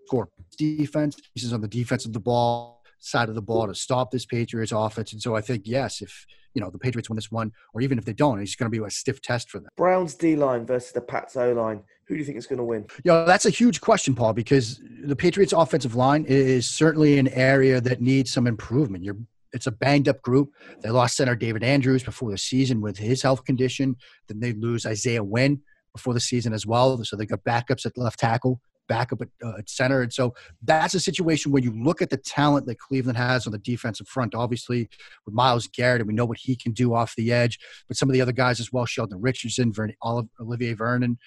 score 0.06 0.30
defense, 0.58 1.18
pieces 1.34 1.54
on 1.54 1.62
the 1.62 1.68
defense 1.68 2.06
of 2.06 2.14
the 2.14 2.20
ball 2.20 2.84
side 3.00 3.30
of 3.30 3.36
the 3.36 3.42
ball 3.42 3.68
to 3.68 3.74
stop 3.74 4.12
this 4.12 4.26
Patriots 4.26 4.72
offense. 4.72 5.14
And 5.14 5.22
so 5.22 5.36
I 5.36 5.42
think 5.42 5.64
yes, 5.66 6.02
if 6.02 6.26
you 6.54 6.62
know 6.62 6.70
the 6.70 6.78
Patriots 6.78 7.10
win 7.10 7.16
this 7.16 7.32
one, 7.32 7.52
or 7.74 7.82
even 7.82 7.98
if 7.98 8.06
they 8.06 8.14
don't, 8.14 8.42
it's 8.42 8.56
going 8.56 8.72
to 8.72 8.78
be 8.78 8.86
a 8.86 8.90
stiff 8.90 9.22
test 9.22 9.50
for 9.50 9.60
them. 9.60 9.70
Browns 9.78 10.16
D 10.16 10.36
line 10.36 10.66
versus 10.66 10.92
the 10.92 11.02
Pats 11.02 11.36
O 11.38 11.54
line. 11.54 11.82
Who 12.08 12.16
do 12.16 12.20
you 12.20 12.26
think 12.26 12.38
is 12.38 12.46
going 12.46 12.58
to 12.58 12.64
win? 12.64 12.86
Yeah, 13.04 13.24
that's 13.24 13.48
a 13.48 13.50
huge 13.50 13.82
question, 13.82 14.14
Paul, 14.14 14.34
because 14.34 14.80
the 15.04 15.16
Patriots 15.16 15.54
offensive 15.54 15.96
line 15.96 16.24
is 16.28 16.68
certainly 16.70 17.18
an 17.18 17.30
area 17.30 17.82
that 17.82 18.00
needs 18.00 18.32
some 18.32 18.46
improvement. 18.48 19.04
You're 19.04 19.18
it's 19.54 19.68
a 19.68 19.72
banged 19.72 20.10
up 20.10 20.22
group. 20.22 20.52
They 20.82 20.90
lost 20.90 21.16
center 21.16 21.34
David 21.34 21.64
Andrews 21.64 22.04
before 22.04 22.30
the 22.30 22.38
season 22.38 22.82
with 22.82 22.98
his 22.98 23.22
health 23.22 23.46
condition. 23.46 23.96
Then 24.28 24.42
they 24.42 24.52
lose 24.52 24.86
Isaiah 24.86 25.24
Wynn 25.24 25.62
before 25.96 26.14
the 26.14 26.20
season 26.20 26.54
as 26.54 26.66
well. 26.68 27.02
So 27.04 27.16
they 27.16 27.26
got 27.26 27.44
backups 27.44 27.86
at 27.86 27.98
left 27.98 28.20
tackle, 28.20 28.60
backup 28.88 29.22
at, 29.22 29.30
uh, 29.44 29.58
at 29.58 29.70
center. 29.70 30.02
And 30.02 30.12
so 30.12 30.34
that's 30.62 30.94
a 30.94 31.00
situation 31.00 31.52
where 31.52 31.64
you 31.64 31.72
look 31.72 32.02
at 32.02 32.10
the 32.10 32.18
talent 32.18 32.68
that 32.68 32.80
Cleveland 32.80 33.18
has 33.18 33.48
on 33.48 33.54
the 33.54 33.60
defensive 33.60 34.08
front. 34.08 34.36
Obviously, 34.36 34.90
with 35.26 35.34
Myles 35.34 35.68
Garrett, 35.68 36.02
and 36.02 36.08
we 36.08 36.14
know 36.14 36.26
what 36.26 36.38
he 36.38 36.56
can 36.56 36.74
do 36.74 36.94
off 36.94 37.16
the 37.16 37.32
edge, 37.32 37.58
but 37.88 37.98
some 37.98 38.10
of 38.10 38.14
the 38.14 38.22
other 38.22 38.34
guys 38.34 38.60
as 38.60 38.74
well, 38.74 38.86
Sheldon 38.86 39.22
Richardson, 39.22 39.72
Vern, 39.72 39.94
Olivier 40.04 40.74
Vernon. 40.74 41.18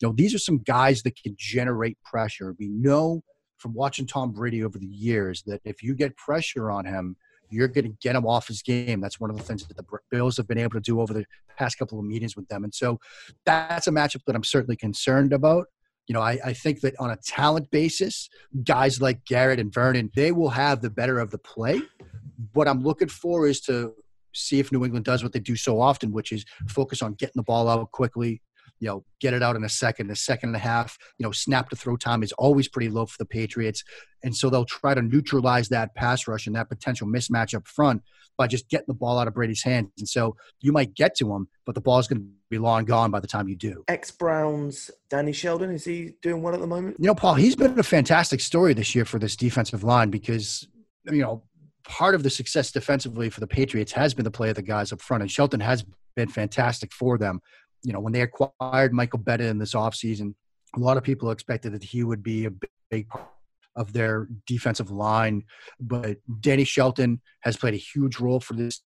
You 0.00 0.08
know, 0.08 0.14
these 0.14 0.34
are 0.34 0.38
some 0.38 0.58
guys 0.58 1.02
that 1.02 1.20
can 1.20 1.34
generate 1.38 1.96
pressure. 2.04 2.54
We 2.58 2.68
know 2.68 3.22
from 3.56 3.72
watching 3.72 4.06
Tom 4.06 4.32
Brady 4.32 4.62
over 4.62 4.78
the 4.78 4.86
years 4.86 5.42
that 5.46 5.60
if 5.64 5.82
you 5.82 5.94
get 5.94 6.16
pressure 6.16 6.70
on 6.70 6.84
him, 6.84 7.16
you're 7.50 7.68
going 7.68 7.84
to 7.84 7.96
get 8.00 8.16
him 8.16 8.26
off 8.26 8.48
his 8.48 8.62
game. 8.62 9.00
That's 9.00 9.20
one 9.20 9.30
of 9.30 9.36
the 9.36 9.42
things 9.42 9.66
that 9.66 9.76
the 9.76 9.84
Bills 10.10 10.36
have 10.36 10.48
been 10.48 10.58
able 10.58 10.72
to 10.72 10.80
do 10.80 11.00
over 11.00 11.12
the 11.12 11.24
past 11.56 11.78
couple 11.78 11.98
of 11.98 12.04
meetings 12.04 12.36
with 12.36 12.48
them. 12.48 12.64
And 12.64 12.74
so 12.74 12.98
that's 13.44 13.86
a 13.86 13.90
matchup 13.90 14.22
that 14.26 14.36
I'm 14.36 14.44
certainly 14.44 14.76
concerned 14.76 15.32
about. 15.32 15.66
You 16.06 16.14
know, 16.14 16.22
I, 16.22 16.38
I 16.44 16.52
think 16.54 16.80
that 16.80 16.94
on 16.98 17.10
a 17.10 17.16
talent 17.16 17.70
basis, 17.70 18.30
guys 18.64 19.00
like 19.00 19.24
Garrett 19.26 19.60
and 19.60 19.72
Vernon, 19.72 20.10
they 20.16 20.32
will 20.32 20.48
have 20.48 20.80
the 20.80 20.90
better 20.90 21.18
of 21.18 21.30
the 21.30 21.38
play. 21.38 21.80
What 22.54 22.66
I'm 22.66 22.82
looking 22.82 23.08
for 23.08 23.46
is 23.46 23.60
to 23.62 23.94
see 24.34 24.58
if 24.58 24.72
New 24.72 24.84
England 24.84 25.04
does 25.04 25.22
what 25.22 25.32
they 25.32 25.40
do 25.40 25.56
so 25.56 25.80
often, 25.80 26.12
which 26.12 26.32
is 26.32 26.44
focus 26.68 27.02
on 27.02 27.14
getting 27.14 27.34
the 27.36 27.42
ball 27.42 27.68
out 27.68 27.90
quickly, 27.92 28.40
you 28.80 28.88
know, 28.88 29.04
get 29.20 29.34
it 29.34 29.42
out 29.42 29.56
in 29.56 29.64
a 29.64 29.68
second, 29.68 30.10
a 30.10 30.16
second 30.16 30.50
and 30.50 30.56
a 30.56 30.60
half. 30.60 30.98
You 31.18 31.24
know, 31.24 31.32
snap 31.32 31.70
to 31.70 31.76
throw 31.76 31.96
time 31.96 32.22
is 32.22 32.32
always 32.32 32.68
pretty 32.68 32.90
low 32.90 33.06
for 33.06 33.16
the 33.18 33.26
Patriots. 33.26 33.82
And 34.22 34.34
so 34.34 34.50
they'll 34.50 34.64
try 34.64 34.94
to 34.94 35.02
neutralize 35.02 35.68
that 35.68 35.94
pass 35.94 36.26
rush 36.26 36.46
and 36.46 36.56
that 36.56 36.68
potential 36.68 37.06
mismatch 37.06 37.54
up 37.54 37.66
front 37.66 38.02
by 38.36 38.46
just 38.46 38.68
getting 38.68 38.86
the 38.86 38.94
ball 38.94 39.18
out 39.18 39.26
of 39.28 39.34
Brady's 39.34 39.62
hands. 39.62 39.90
And 39.98 40.08
so 40.08 40.36
you 40.60 40.72
might 40.72 40.94
get 40.94 41.16
to 41.16 41.32
him, 41.32 41.48
but 41.66 41.74
the 41.74 41.80
ball's 41.80 42.06
going 42.06 42.22
to 42.22 42.28
be 42.50 42.58
long 42.58 42.84
gone 42.84 43.10
by 43.10 43.20
the 43.20 43.26
time 43.26 43.48
you 43.48 43.56
do. 43.56 43.84
Ex 43.88 44.10
Browns, 44.10 44.90
Danny 45.10 45.32
Shelton, 45.32 45.70
is 45.70 45.84
he 45.84 46.14
doing 46.22 46.42
well 46.42 46.54
at 46.54 46.60
the 46.60 46.66
moment? 46.66 46.96
You 46.98 47.08
know, 47.08 47.14
Paul, 47.14 47.34
he's 47.34 47.56
been 47.56 47.78
a 47.78 47.82
fantastic 47.82 48.40
story 48.40 48.74
this 48.74 48.94
year 48.94 49.04
for 49.04 49.18
this 49.18 49.34
defensive 49.36 49.82
line 49.82 50.10
because, 50.10 50.66
you 51.10 51.20
know, 51.20 51.42
part 51.84 52.14
of 52.14 52.22
the 52.22 52.30
success 52.30 52.70
defensively 52.70 53.28
for 53.28 53.40
the 53.40 53.46
Patriots 53.46 53.92
has 53.92 54.14
been 54.14 54.24
the 54.24 54.30
play 54.30 54.50
of 54.50 54.56
the 54.56 54.62
guys 54.62 54.92
up 54.92 55.00
front, 55.00 55.22
and 55.22 55.30
Shelton 55.30 55.60
has 55.60 55.84
been 56.14 56.28
fantastic 56.28 56.92
for 56.92 57.18
them 57.18 57.40
you 57.82 57.92
know, 57.92 58.00
when 58.00 58.12
they 58.12 58.22
acquired 58.22 58.92
Michael 58.92 59.18
Bennett 59.18 59.48
in 59.48 59.58
this 59.58 59.74
offseason, 59.74 60.34
a 60.76 60.80
lot 60.80 60.96
of 60.96 61.02
people 61.02 61.30
expected 61.30 61.72
that 61.72 61.84
he 61.84 62.04
would 62.04 62.22
be 62.22 62.46
a 62.46 62.52
big 62.90 63.08
part 63.08 63.28
of 63.76 63.92
their 63.92 64.28
defensive 64.46 64.90
line. 64.90 65.44
But 65.80 66.18
Danny 66.40 66.64
Shelton 66.64 67.20
has 67.40 67.56
played 67.56 67.74
a 67.74 67.78
huge 67.78 68.18
role 68.18 68.40
for 68.40 68.54
this 68.54 68.82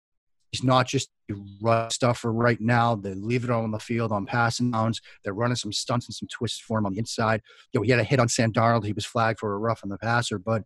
He's 0.53 0.63
not 0.63 0.87
just 0.87 1.09
a 1.31 1.35
run 1.63 1.91
stuffer 1.91 2.31
right 2.31 2.61
now. 2.61 2.95
They 2.95 3.15
leave 3.15 3.43
it 3.43 3.51
all 3.51 3.65
on 3.65 3.71
the 3.71 3.79
field 3.79 4.13
on 4.13 4.27
passing 4.27 4.71
downs. 4.71 5.01
They're 5.25 5.33
running 5.33 5.57
some 5.57 5.73
stunts 5.73 6.07
and 6.07 6.15
some 6.15 6.29
twists 6.29 6.61
for 6.61 6.79
him 6.79 6.85
on 6.85 6.93
the 6.93 6.99
inside. 6.99 7.41
You 7.73 7.81
know, 7.81 7.85
he 7.85 7.91
had 7.91 8.01
a 8.01 8.05
hit 8.05 8.21
on 8.21 8.29
Sam 8.29 8.53
Darnold. 8.53 8.85
He 8.85 8.93
was 8.93 9.07
flagged 9.07 9.41
for 9.41 9.55
a 9.55 9.59
rough 9.59 9.81
on 9.83 9.89
the 9.89 9.97
passer, 9.97 10.39
but 10.39 10.63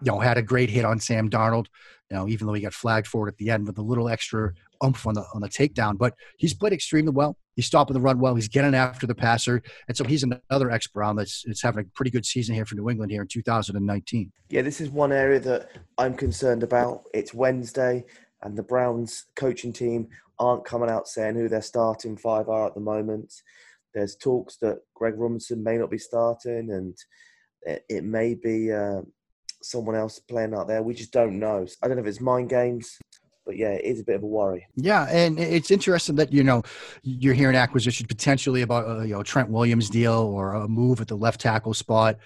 you 0.00 0.12
know, 0.12 0.20
had 0.20 0.38
a 0.38 0.42
great 0.42 0.70
hit 0.70 0.84
on 0.84 1.00
Sam 1.00 1.28
Darnold. 1.28 1.66
You 2.08 2.18
know, 2.18 2.28
even 2.28 2.46
though 2.46 2.52
he 2.52 2.62
got 2.62 2.72
flagged 2.72 3.08
for 3.08 3.26
it 3.26 3.32
at 3.32 3.38
the 3.38 3.50
end 3.50 3.66
with 3.66 3.78
a 3.78 3.82
little 3.82 4.08
extra 4.08 4.52
umph 4.82 5.06
on 5.06 5.14
the 5.14 5.24
on 5.34 5.40
the 5.40 5.48
takedown. 5.48 5.98
But 5.98 6.14
he's 6.38 6.54
played 6.54 6.72
extremely 6.72 7.12
well. 7.12 7.36
He's 7.56 7.66
stopping 7.66 7.94
the 7.94 8.00
run 8.00 8.20
well. 8.20 8.34
He's 8.34 8.48
getting 8.48 8.74
after 8.74 9.06
the 9.06 9.14
passer, 9.14 9.62
and 9.88 9.96
so 9.96 10.04
he's 10.04 10.22
another 10.22 10.70
ex 10.70 10.86
Brown 10.86 11.16
that's, 11.16 11.42
that's 11.46 11.62
having 11.62 11.84
a 11.84 11.88
pretty 11.94 12.10
good 12.10 12.26
season 12.26 12.54
here 12.54 12.66
for 12.66 12.74
New 12.74 12.90
England 12.90 13.10
here 13.10 13.22
in 13.22 13.28
2019. 13.28 14.30
Yeah, 14.50 14.62
this 14.62 14.80
is 14.80 14.90
one 14.90 15.10
area 15.10 15.40
that 15.40 15.70
I'm 15.96 16.14
concerned 16.14 16.62
about. 16.62 17.04
It's 17.14 17.32
Wednesday, 17.32 18.04
and 18.42 18.56
the 18.56 18.62
Browns 18.62 19.24
coaching 19.36 19.72
team 19.72 20.08
aren't 20.38 20.66
coming 20.66 20.90
out 20.90 21.08
saying 21.08 21.34
who 21.34 21.48
their 21.48 21.62
starting 21.62 22.16
five 22.16 22.50
are 22.50 22.66
at 22.66 22.74
the 22.74 22.80
moment. 22.80 23.32
There's 23.94 24.16
talks 24.16 24.58
that 24.58 24.80
Greg 24.94 25.14
Robinson 25.16 25.64
may 25.64 25.78
not 25.78 25.90
be 25.90 25.98
starting, 25.98 26.70
and 26.70 26.94
it, 27.62 27.84
it 27.88 28.04
may 28.04 28.34
be. 28.34 28.72
Uh, 28.72 29.00
someone 29.62 29.96
else 29.96 30.20
playing 30.20 30.54
out 30.54 30.68
there. 30.68 30.82
We 30.82 30.94
just 30.94 31.12
don't 31.12 31.40
know. 31.40 31.66
I 31.82 31.88
don't 31.88 31.96
know 31.96 32.02
if 32.02 32.08
it's 32.08 32.20
mind 32.20 32.50
games 32.50 32.98
but 33.46 33.56
yeah, 33.56 33.70
it 33.70 33.84
is 33.84 34.00
a 34.00 34.04
bit 34.04 34.16
of 34.16 34.24
a 34.24 34.26
worry. 34.26 34.66
Yeah, 34.74 35.04
and 35.04 35.38
it's 35.38 35.70
interesting 35.70 36.16
that 36.16 36.32
you 36.32 36.42
know 36.42 36.64
you're 37.02 37.32
hearing 37.32 37.56
acquisition 37.56 38.06
potentially 38.06 38.62
about 38.62 38.86
uh, 38.86 39.02
you 39.02 39.14
know 39.14 39.22
Trent 39.22 39.48
Williams 39.48 39.88
deal 39.88 40.12
or 40.12 40.54
a 40.54 40.68
move 40.68 41.00
at 41.00 41.08
the 41.08 41.16
left 41.16 41.40
tackle 41.40 41.72
spot. 41.72 42.16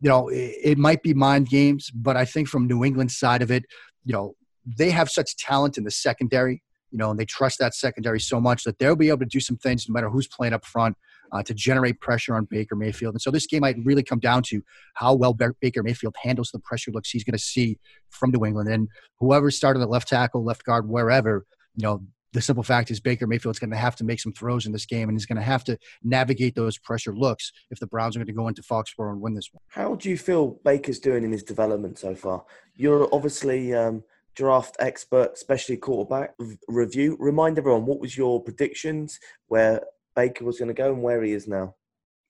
You 0.00 0.08
know, 0.08 0.28
it, 0.28 0.54
it 0.62 0.78
might 0.78 1.02
be 1.02 1.12
mind 1.12 1.48
games, 1.48 1.90
but 1.90 2.16
I 2.16 2.24
think 2.24 2.48
from 2.48 2.66
New 2.66 2.84
England's 2.84 3.18
side 3.18 3.42
of 3.42 3.50
it, 3.50 3.64
you 4.04 4.12
know, 4.12 4.34
they 4.64 4.90
have 4.90 5.10
such 5.10 5.36
talent 5.36 5.76
in 5.76 5.84
the 5.84 5.90
secondary. 5.90 6.62
You 6.90 6.98
know, 6.98 7.10
and 7.10 7.18
they 7.18 7.24
trust 7.24 7.58
that 7.58 7.74
secondary 7.74 8.20
so 8.20 8.38
much 8.38 8.64
that 8.64 8.78
they'll 8.78 8.96
be 8.96 9.08
able 9.08 9.20
to 9.20 9.24
do 9.24 9.40
some 9.40 9.56
things 9.56 9.88
no 9.88 9.94
matter 9.94 10.10
who's 10.10 10.28
playing 10.28 10.52
up 10.52 10.66
front 10.66 10.96
uh, 11.32 11.42
to 11.42 11.54
generate 11.54 12.00
pressure 12.00 12.34
on 12.34 12.44
Baker 12.44 12.76
Mayfield. 12.76 13.14
And 13.14 13.22
so 13.22 13.30
this 13.30 13.46
game 13.46 13.60
might 13.60 13.76
really 13.84 14.02
come 14.02 14.20
down 14.20 14.42
to 14.44 14.62
how 14.94 15.14
well 15.14 15.34
Baker 15.34 15.82
Mayfield 15.82 16.14
handles 16.22 16.50
the 16.50 16.58
pressure 16.60 16.90
looks 16.90 17.10
he's 17.10 17.24
going 17.24 17.36
to 17.36 17.42
see 17.42 17.78
from 18.10 18.30
New 18.30 18.44
England. 18.44 18.68
And 18.68 18.88
whoever 19.18 19.50
started 19.50 19.80
at 19.80 19.90
left 19.90 20.08
tackle, 20.08 20.44
left 20.44 20.64
guard, 20.64 20.88
wherever, 20.88 21.46
you 21.76 21.82
know, 21.82 22.02
the 22.32 22.40
simple 22.40 22.62
fact 22.62 22.90
is 22.90 22.98
Baker 22.98 23.26
Mayfield's 23.26 23.58
going 23.58 23.70
to 23.70 23.76
have 23.76 23.94
to 23.96 24.04
make 24.04 24.18
some 24.18 24.32
throws 24.32 24.64
in 24.64 24.72
this 24.72 24.86
game, 24.86 25.08
and 25.08 25.18
he's 25.18 25.26
going 25.26 25.36
to 25.36 25.42
have 25.42 25.64
to 25.64 25.78
navigate 26.02 26.54
those 26.54 26.78
pressure 26.78 27.14
looks 27.14 27.52
if 27.70 27.78
the 27.78 27.86
Browns 27.86 28.16
are 28.16 28.20
going 28.20 28.26
to 28.26 28.32
go 28.32 28.48
into 28.48 28.62
Foxborough 28.62 29.12
and 29.12 29.20
win 29.20 29.34
this 29.34 29.50
one. 29.52 29.60
How 29.68 29.96
do 29.96 30.08
you 30.08 30.16
feel 30.16 30.58
Baker's 30.64 30.98
doing 30.98 31.24
in 31.24 31.32
his 31.32 31.42
development 31.42 31.98
so 31.98 32.14
far? 32.14 32.44
You're 32.74 33.06
obviously 33.14 33.74
um, 33.74 34.02
draft 34.34 34.76
expert, 34.78 35.32
especially 35.34 35.76
quarterback 35.76 36.34
review. 36.68 37.16
Remind 37.20 37.58
everyone 37.58 37.84
what 37.84 38.00
was 38.00 38.16
your 38.16 38.42
predictions, 38.42 39.18
where 39.48 39.82
Baker 40.14 40.44
was 40.44 40.58
going 40.58 40.68
to 40.68 40.74
go 40.74 40.92
and 40.92 41.02
where 41.02 41.22
he 41.22 41.32
is 41.32 41.46
now. 41.48 41.74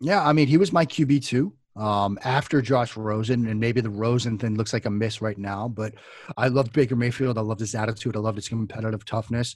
Yeah, 0.00 0.26
I 0.26 0.32
mean, 0.32 0.48
he 0.48 0.56
was 0.56 0.72
my 0.72 0.84
QB 0.84 1.24
too. 1.24 1.52
Um, 1.74 2.18
after 2.22 2.60
Josh 2.60 2.96
Rosen, 2.96 3.46
and 3.46 3.58
maybe 3.58 3.80
the 3.80 3.88
Rosen 3.88 4.38
thing 4.38 4.56
looks 4.56 4.74
like 4.74 4.84
a 4.84 4.90
miss 4.90 5.22
right 5.22 5.38
now, 5.38 5.68
but 5.68 5.94
I 6.36 6.48
love 6.48 6.70
Baker 6.72 6.96
Mayfield. 6.96 7.38
I 7.38 7.40
love 7.40 7.58
his 7.58 7.74
attitude. 7.74 8.14
I 8.14 8.18
love 8.18 8.36
his 8.36 8.48
competitive 8.48 9.06
toughness. 9.06 9.54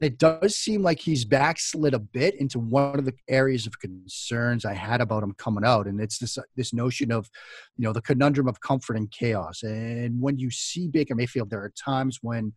It 0.00 0.18
does 0.18 0.56
seem 0.56 0.82
like 0.82 0.98
he's 0.98 1.24
backslid 1.24 1.94
a 1.94 1.98
bit 1.98 2.34
into 2.34 2.58
one 2.58 2.98
of 2.98 3.06
the 3.06 3.14
areas 3.28 3.66
of 3.66 3.78
concerns 3.78 4.64
I 4.64 4.74
had 4.74 5.00
about 5.00 5.22
him 5.22 5.32
coming 5.38 5.64
out, 5.64 5.86
and 5.86 6.00
it's 6.00 6.18
this 6.18 6.36
this 6.56 6.74
notion 6.74 7.10
of, 7.10 7.30
you 7.78 7.84
know, 7.84 7.92
the 7.92 8.02
conundrum 8.02 8.48
of 8.48 8.60
comfort 8.60 8.96
and 8.96 9.10
chaos. 9.10 9.62
And 9.62 10.20
when 10.20 10.36
you 10.36 10.50
see 10.50 10.88
Baker 10.88 11.14
Mayfield, 11.14 11.48
there 11.48 11.62
are 11.62 11.72
times 11.82 12.18
when, 12.20 12.52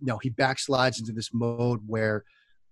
you 0.00 0.06
know, 0.06 0.18
he 0.18 0.30
backslides 0.30 0.98
into 0.98 1.12
this 1.12 1.32
mode 1.32 1.80
where 1.86 2.24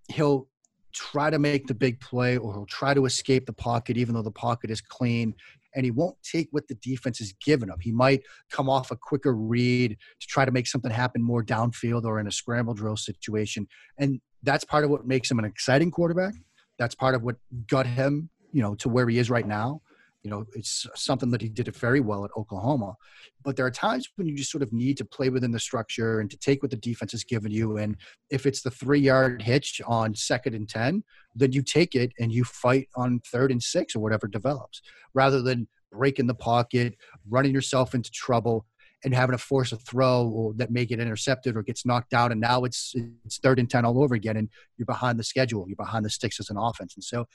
he'll 0.09 0.47
try 0.93 1.29
to 1.29 1.39
make 1.39 1.67
the 1.67 1.73
big 1.73 1.99
play 1.99 2.37
or 2.37 2.53
he'll 2.53 2.65
try 2.65 2.93
to 2.93 3.05
escape 3.05 3.45
the 3.45 3.53
pocket 3.53 3.97
even 3.97 4.15
though 4.15 4.21
the 4.21 4.31
pocket 4.31 4.69
is 4.69 4.81
clean 4.81 5.33
and 5.75 5.85
he 5.85 5.91
won't 5.91 6.15
take 6.23 6.47
what 6.51 6.67
the 6.67 6.75
defense 6.75 7.21
is 7.21 7.33
giving 7.43 7.69
him. 7.69 7.77
He 7.79 7.91
might 7.91 8.23
come 8.51 8.69
off 8.69 8.91
a 8.91 8.95
quicker 8.95 9.33
read 9.33 9.97
to 10.19 10.27
try 10.27 10.45
to 10.45 10.51
make 10.51 10.67
something 10.67 10.91
happen 10.91 11.21
more 11.21 11.43
downfield 11.43 12.05
or 12.05 12.19
in 12.19 12.27
a 12.27 12.31
scramble 12.31 12.73
drill 12.73 12.97
situation. 12.97 13.67
And 13.97 14.19
that's 14.43 14.63
part 14.63 14.83
of 14.83 14.89
what 14.89 15.05
makes 15.05 15.29
him 15.29 15.39
an 15.39 15.45
exciting 15.45 15.91
quarterback. 15.91 16.33
That's 16.77 16.95
part 16.95 17.13
of 17.13 17.23
what 17.23 17.35
got 17.67 17.85
him, 17.85 18.29
you 18.51 18.61
know, 18.61 18.75
to 18.75 18.89
where 18.89 19.07
he 19.07 19.19
is 19.19 19.29
right 19.29 19.45
now. 19.45 19.81
You 20.23 20.29
know, 20.29 20.45
it's 20.53 20.85
something 20.95 21.31
that 21.31 21.41
he 21.41 21.47
did 21.47 21.67
it 21.67 21.75
very 21.75 22.01
well 22.01 22.25
at 22.25 22.31
Oklahoma. 22.35 22.95
But 23.43 23.55
there 23.55 23.65
are 23.65 23.71
times 23.71 24.09
when 24.15 24.27
you 24.27 24.35
just 24.35 24.51
sort 24.51 24.61
of 24.61 24.73
need 24.73 24.97
to 24.97 25.05
play 25.05 25.29
within 25.29 25.51
the 25.51 25.59
structure 25.59 26.19
and 26.19 26.29
to 26.29 26.37
take 26.37 26.61
what 26.61 26.71
the 26.71 26.77
defense 26.77 27.13
has 27.13 27.23
given 27.23 27.51
you. 27.51 27.77
And 27.77 27.95
if 28.29 28.45
it's 28.45 28.61
the 28.61 28.71
three 28.71 28.99
yard 28.99 29.41
hitch 29.41 29.81
on 29.87 30.13
second 30.13 30.55
and 30.55 30.67
10, 30.67 31.03
then 31.35 31.53
you 31.53 31.61
take 31.61 31.95
it 31.95 32.11
and 32.19 32.31
you 32.31 32.43
fight 32.43 32.89
on 32.95 33.21
third 33.31 33.51
and 33.51 33.63
six 33.63 33.95
or 33.95 33.99
whatever 33.99 34.27
develops 34.27 34.81
rather 35.13 35.41
than 35.41 35.67
breaking 35.91 36.27
the 36.27 36.35
pocket, 36.35 36.95
running 37.29 37.53
yourself 37.53 37.95
into 37.95 38.11
trouble, 38.11 38.65
and 39.03 39.13
having 39.13 39.31
to 39.31 39.37
force 39.37 39.71
a 39.71 39.77
throw 39.77 40.27
or 40.27 40.53
that 40.55 40.71
may 40.71 40.85
get 40.85 40.99
intercepted 40.99 41.55
or 41.55 41.63
gets 41.63 41.85
knocked 41.85 42.13
out 42.13 42.31
and 42.31 42.41
now 42.41 42.63
it's 42.63 42.93
it's 43.25 43.37
third 43.37 43.59
and 43.59 43.69
10 43.69 43.85
all 43.85 44.03
over 44.03 44.15
again 44.15 44.35
and 44.37 44.49
you're 44.77 44.85
behind 44.85 45.17
the 45.17 45.23
schedule 45.23 45.65
you're 45.67 45.75
behind 45.75 46.03
the 46.03 46.09
sticks 46.09 46.39
as 46.39 46.49
an 46.49 46.57
offense 46.57 46.95
and 46.95 47.03
so 47.03 47.25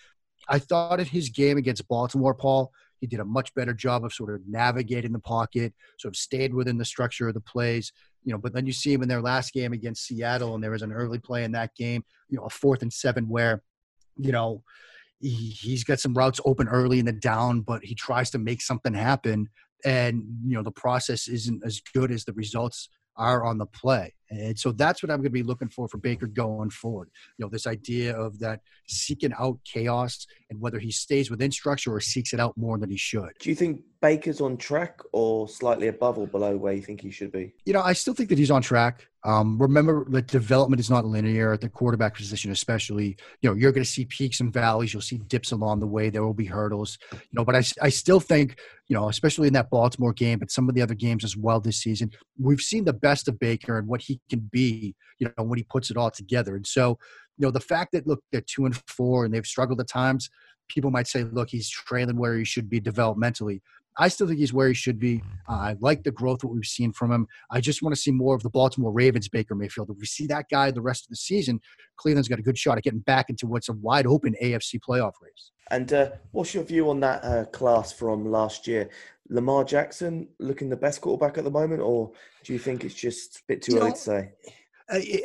I 0.48 0.58
thought 0.58 1.00
in 1.00 1.06
his 1.06 1.28
game 1.28 1.58
against 1.58 1.88
Baltimore, 1.88 2.34
Paul, 2.34 2.72
he 3.00 3.06
did 3.06 3.20
a 3.20 3.24
much 3.24 3.54
better 3.54 3.74
job 3.74 4.04
of 4.04 4.12
sort 4.12 4.34
of 4.34 4.40
navigating 4.48 5.12
the 5.12 5.18
pocket, 5.18 5.74
sort 5.98 6.14
of 6.14 6.16
stayed 6.18 6.54
within 6.54 6.78
the 6.78 6.84
structure 6.84 7.28
of 7.28 7.34
the 7.34 7.40
plays. 7.40 7.92
You 8.22 8.32
know, 8.32 8.38
but 8.38 8.54
then 8.54 8.66
you 8.66 8.72
see 8.72 8.92
him 8.92 9.02
in 9.02 9.08
their 9.08 9.20
last 9.20 9.52
game 9.52 9.72
against 9.72 10.06
Seattle, 10.06 10.54
and 10.54 10.64
there 10.64 10.70
was 10.70 10.82
an 10.82 10.92
early 10.92 11.18
play 11.18 11.44
in 11.44 11.52
that 11.52 11.74
game, 11.74 12.04
you 12.30 12.38
know, 12.38 12.44
a 12.44 12.50
fourth 12.50 12.80
and 12.80 12.92
seven 12.92 13.28
where, 13.28 13.62
you 14.16 14.32
know, 14.32 14.62
he, 15.20 15.50
he's 15.50 15.84
got 15.84 16.00
some 16.00 16.14
routes 16.14 16.40
open 16.44 16.68
early 16.68 16.98
in 16.98 17.06
the 17.06 17.12
down, 17.12 17.60
but 17.60 17.84
he 17.84 17.94
tries 17.94 18.30
to 18.30 18.38
make 18.38 18.62
something 18.62 18.94
happen. 18.94 19.48
And, 19.84 20.24
you 20.46 20.54
know, 20.54 20.62
the 20.62 20.70
process 20.70 21.28
isn't 21.28 21.62
as 21.64 21.82
good 21.94 22.10
as 22.10 22.24
the 22.24 22.32
results 22.32 22.88
are 23.16 23.44
on 23.44 23.58
the 23.58 23.66
play. 23.66 24.14
And 24.34 24.58
so 24.58 24.72
that's 24.72 25.02
what 25.02 25.10
I'm 25.10 25.18
going 25.18 25.24
to 25.24 25.30
be 25.30 25.42
looking 25.42 25.68
for 25.68 25.88
for 25.88 25.98
Baker 25.98 26.26
going 26.26 26.70
forward. 26.70 27.10
You 27.38 27.44
know, 27.44 27.50
this 27.50 27.66
idea 27.66 28.16
of 28.16 28.38
that 28.40 28.60
seeking 28.86 29.32
out 29.38 29.58
chaos 29.64 30.26
and 30.50 30.60
whether 30.60 30.78
he 30.78 30.90
stays 30.90 31.30
within 31.30 31.50
structure 31.50 31.92
or 31.92 32.00
seeks 32.00 32.32
it 32.32 32.40
out 32.40 32.56
more 32.56 32.78
than 32.78 32.90
he 32.90 32.96
should. 32.96 33.30
Do 33.40 33.48
you 33.48 33.54
think 33.54 33.82
Baker's 34.00 34.40
on 34.40 34.56
track 34.56 35.00
or 35.12 35.48
slightly 35.48 35.88
above 35.88 36.18
or 36.18 36.26
below 36.26 36.56
where 36.56 36.74
you 36.74 36.82
think 36.82 37.00
he 37.00 37.10
should 37.10 37.32
be? 37.32 37.54
You 37.64 37.72
know, 37.72 37.80
I 37.80 37.94
still 37.94 38.14
think 38.14 38.28
that 38.28 38.38
he's 38.38 38.50
on 38.50 38.62
track. 38.62 39.08
Um, 39.24 39.56
remember 39.56 40.04
that 40.10 40.26
development 40.26 40.80
is 40.80 40.90
not 40.90 41.06
linear 41.06 41.54
at 41.54 41.62
the 41.62 41.70
quarterback 41.70 42.14
position, 42.14 42.50
especially. 42.50 43.16
You 43.40 43.48
know, 43.48 43.56
you're 43.56 43.72
going 43.72 43.84
to 43.84 43.90
see 43.90 44.04
peaks 44.04 44.40
and 44.40 44.52
valleys. 44.52 44.92
You'll 44.92 45.00
see 45.00 45.16
dips 45.16 45.52
along 45.52 45.80
the 45.80 45.86
way. 45.86 46.10
There 46.10 46.22
will 46.22 46.34
be 46.34 46.44
hurdles. 46.44 46.98
You 47.12 47.18
know, 47.32 47.44
but 47.46 47.56
I, 47.56 47.62
I 47.80 47.88
still 47.88 48.20
think, 48.20 48.58
you 48.88 48.94
know, 48.94 49.08
especially 49.08 49.46
in 49.46 49.54
that 49.54 49.70
Baltimore 49.70 50.12
game, 50.12 50.38
but 50.38 50.50
some 50.50 50.68
of 50.68 50.74
the 50.74 50.82
other 50.82 50.94
games 50.94 51.24
as 51.24 51.38
well 51.38 51.58
this 51.58 51.78
season, 51.78 52.10
we've 52.38 52.60
seen 52.60 52.84
the 52.84 52.92
best 52.92 53.26
of 53.26 53.38
Baker 53.38 53.78
and 53.78 53.88
what 53.88 54.02
he 54.02 54.20
can 54.28 54.48
be, 54.52 54.94
you 55.18 55.30
know, 55.36 55.44
when 55.44 55.58
he 55.58 55.64
puts 55.64 55.90
it 55.90 55.96
all 55.96 56.10
together. 56.10 56.56
And 56.56 56.66
so, 56.66 56.98
you 57.36 57.46
know, 57.46 57.50
the 57.50 57.60
fact 57.60 57.92
that 57.92 58.06
look, 58.06 58.22
they're 58.32 58.40
two 58.40 58.66
and 58.66 58.76
four 58.88 59.24
and 59.24 59.34
they've 59.34 59.46
struggled 59.46 59.80
at 59.80 59.88
times, 59.88 60.28
people 60.68 60.90
might 60.90 61.06
say, 61.06 61.24
look, 61.24 61.50
he's 61.50 61.68
trailing 61.68 62.16
where 62.16 62.36
he 62.36 62.44
should 62.44 62.68
be 62.68 62.80
developmentally. 62.80 63.60
I 63.96 64.08
still 64.08 64.26
think 64.26 64.40
he's 64.40 64.52
where 64.52 64.68
he 64.68 64.74
should 64.74 64.98
be. 64.98 65.22
Uh, 65.48 65.52
I 65.52 65.76
like 65.80 66.02
the 66.02 66.10
growth 66.10 66.40
that 66.40 66.48
we've 66.48 66.64
seen 66.64 66.92
from 66.92 67.12
him. 67.12 67.28
I 67.50 67.60
just 67.60 67.80
want 67.80 67.94
to 67.94 68.00
see 68.00 68.10
more 68.10 68.34
of 68.34 68.42
the 68.42 68.50
Baltimore 68.50 68.90
Ravens 68.92 69.28
Baker 69.28 69.54
Mayfield. 69.54 69.90
If 69.90 69.98
we 69.98 70.06
see 70.06 70.26
that 70.26 70.46
guy 70.50 70.70
the 70.72 70.82
rest 70.82 71.04
of 71.04 71.10
the 71.10 71.16
season, 71.16 71.60
Cleveland's 71.96 72.28
got 72.28 72.40
a 72.40 72.42
good 72.42 72.58
shot 72.58 72.76
at 72.76 72.82
getting 72.82 73.00
back 73.00 73.30
into 73.30 73.46
what's 73.46 73.68
a 73.68 73.72
wide 73.74 74.06
open 74.06 74.34
AFC 74.42 74.80
playoff 74.80 75.12
race. 75.22 75.52
And 75.70 75.92
uh, 75.92 76.10
what's 76.32 76.54
your 76.54 76.64
view 76.64 76.90
on 76.90 77.00
that 77.00 77.24
uh, 77.24 77.44
class 77.46 77.92
from 77.92 78.30
last 78.30 78.66
year? 78.66 78.90
Lamar 79.28 79.64
Jackson 79.64 80.28
looking 80.38 80.68
the 80.68 80.76
best 80.76 81.00
quarterback 81.00 81.38
at 81.38 81.44
the 81.44 81.50
moment, 81.50 81.80
or 81.80 82.12
do 82.44 82.52
you 82.52 82.58
think 82.58 82.84
it's 82.84 82.94
just 82.94 83.38
a 83.38 83.42
bit 83.48 83.62
too 83.62 83.72
you 83.72 83.78
early 83.78 83.90
know, 83.90 83.94
to 83.94 84.00
say? 84.00 84.30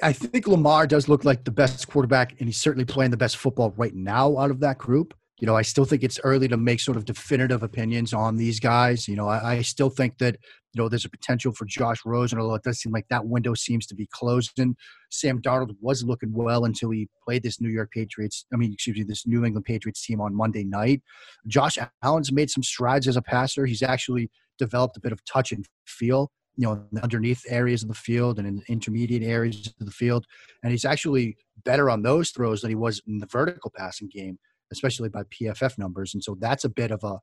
I 0.01 0.13
think 0.13 0.47
Lamar 0.47 0.87
does 0.87 1.09
look 1.09 1.25
like 1.25 1.43
the 1.43 1.51
best 1.51 1.87
quarterback, 1.89 2.39
and 2.39 2.47
he's 2.47 2.61
certainly 2.61 2.85
playing 2.85 3.11
the 3.11 3.17
best 3.17 3.37
football 3.37 3.73
right 3.75 3.93
now 3.93 4.37
out 4.37 4.51
of 4.51 4.61
that 4.61 4.77
group 4.77 5.13
you 5.39 5.45
know, 5.45 5.55
I 5.55 5.61
still 5.61 5.85
think 5.85 6.03
it's 6.03 6.19
early 6.23 6.47
to 6.49 6.57
make 6.57 6.79
sort 6.79 6.97
of 6.97 7.05
definitive 7.05 7.63
opinions 7.63 8.13
on 8.13 8.35
these 8.35 8.59
guys. 8.59 9.07
You 9.07 9.15
know, 9.15 9.27
I, 9.27 9.53
I, 9.53 9.61
still 9.61 9.89
think 9.89 10.17
that, 10.17 10.37
you 10.73 10.81
know, 10.81 10.89
there's 10.89 11.05
a 11.05 11.09
potential 11.09 11.51
for 11.51 11.65
Josh 11.65 11.99
Rosen, 12.05 12.39
although 12.39 12.55
it 12.55 12.63
does 12.63 12.79
seem 12.79 12.91
like 12.91 13.07
that 13.09 13.25
window 13.25 13.53
seems 13.53 13.87
to 13.87 13.95
be 13.95 14.07
closing. 14.11 14.75
Sam 15.09 15.41
Darnold 15.41 15.75
was 15.81 16.03
looking 16.03 16.33
well 16.33 16.65
until 16.65 16.91
he 16.91 17.09
played 17.25 17.43
this 17.43 17.59
New 17.59 17.69
York 17.69 17.91
Patriots, 17.91 18.45
I 18.53 18.57
mean, 18.57 18.73
excuse 18.73 18.97
me, 18.97 19.03
this 19.03 19.25
New 19.25 19.43
England 19.43 19.65
Patriots 19.65 20.05
team 20.05 20.21
on 20.21 20.35
Monday 20.35 20.63
night. 20.63 21.01
Josh 21.47 21.77
Allen's 22.03 22.31
made 22.31 22.51
some 22.51 22.63
strides 22.63 23.07
as 23.07 23.17
a 23.17 23.21
passer. 23.21 23.65
He's 23.65 23.81
actually 23.81 24.29
developed 24.59 24.97
a 24.97 25.01
bit 25.01 25.11
of 25.11 25.23
touch 25.25 25.51
and 25.51 25.65
feel 25.85 26.31
you 26.55 26.67
know, 26.67 26.85
underneath 27.01 27.43
areas 27.47 27.81
of 27.83 27.87
the 27.87 27.95
field 27.95 28.37
and 28.37 28.47
in 28.47 28.61
intermediate 28.67 29.23
areas 29.23 29.73
of 29.79 29.85
the 29.85 29.91
field. 29.91 30.25
And 30.61 30.71
he's 30.71 30.85
actually 30.85 31.37
better 31.63 31.89
on 31.89 32.03
those 32.03 32.31
throws 32.31 32.61
than 32.61 32.69
he 32.69 32.75
was 32.75 33.01
in 33.07 33.19
the 33.19 33.27
vertical 33.27 33.71
passing 33.75 34.09
game 34.09 34.37
especially 34.71 35.09
by 35.09 35.23
PFF 35.23 35.77
numbers. 35.77 36.13
And 36.13 36.23
so 36.23 36.37
that's 36.39 36.65
a 36.65 36.69
bit 36.69 36.91
of 36.91 37.03
a, 37.03 37.19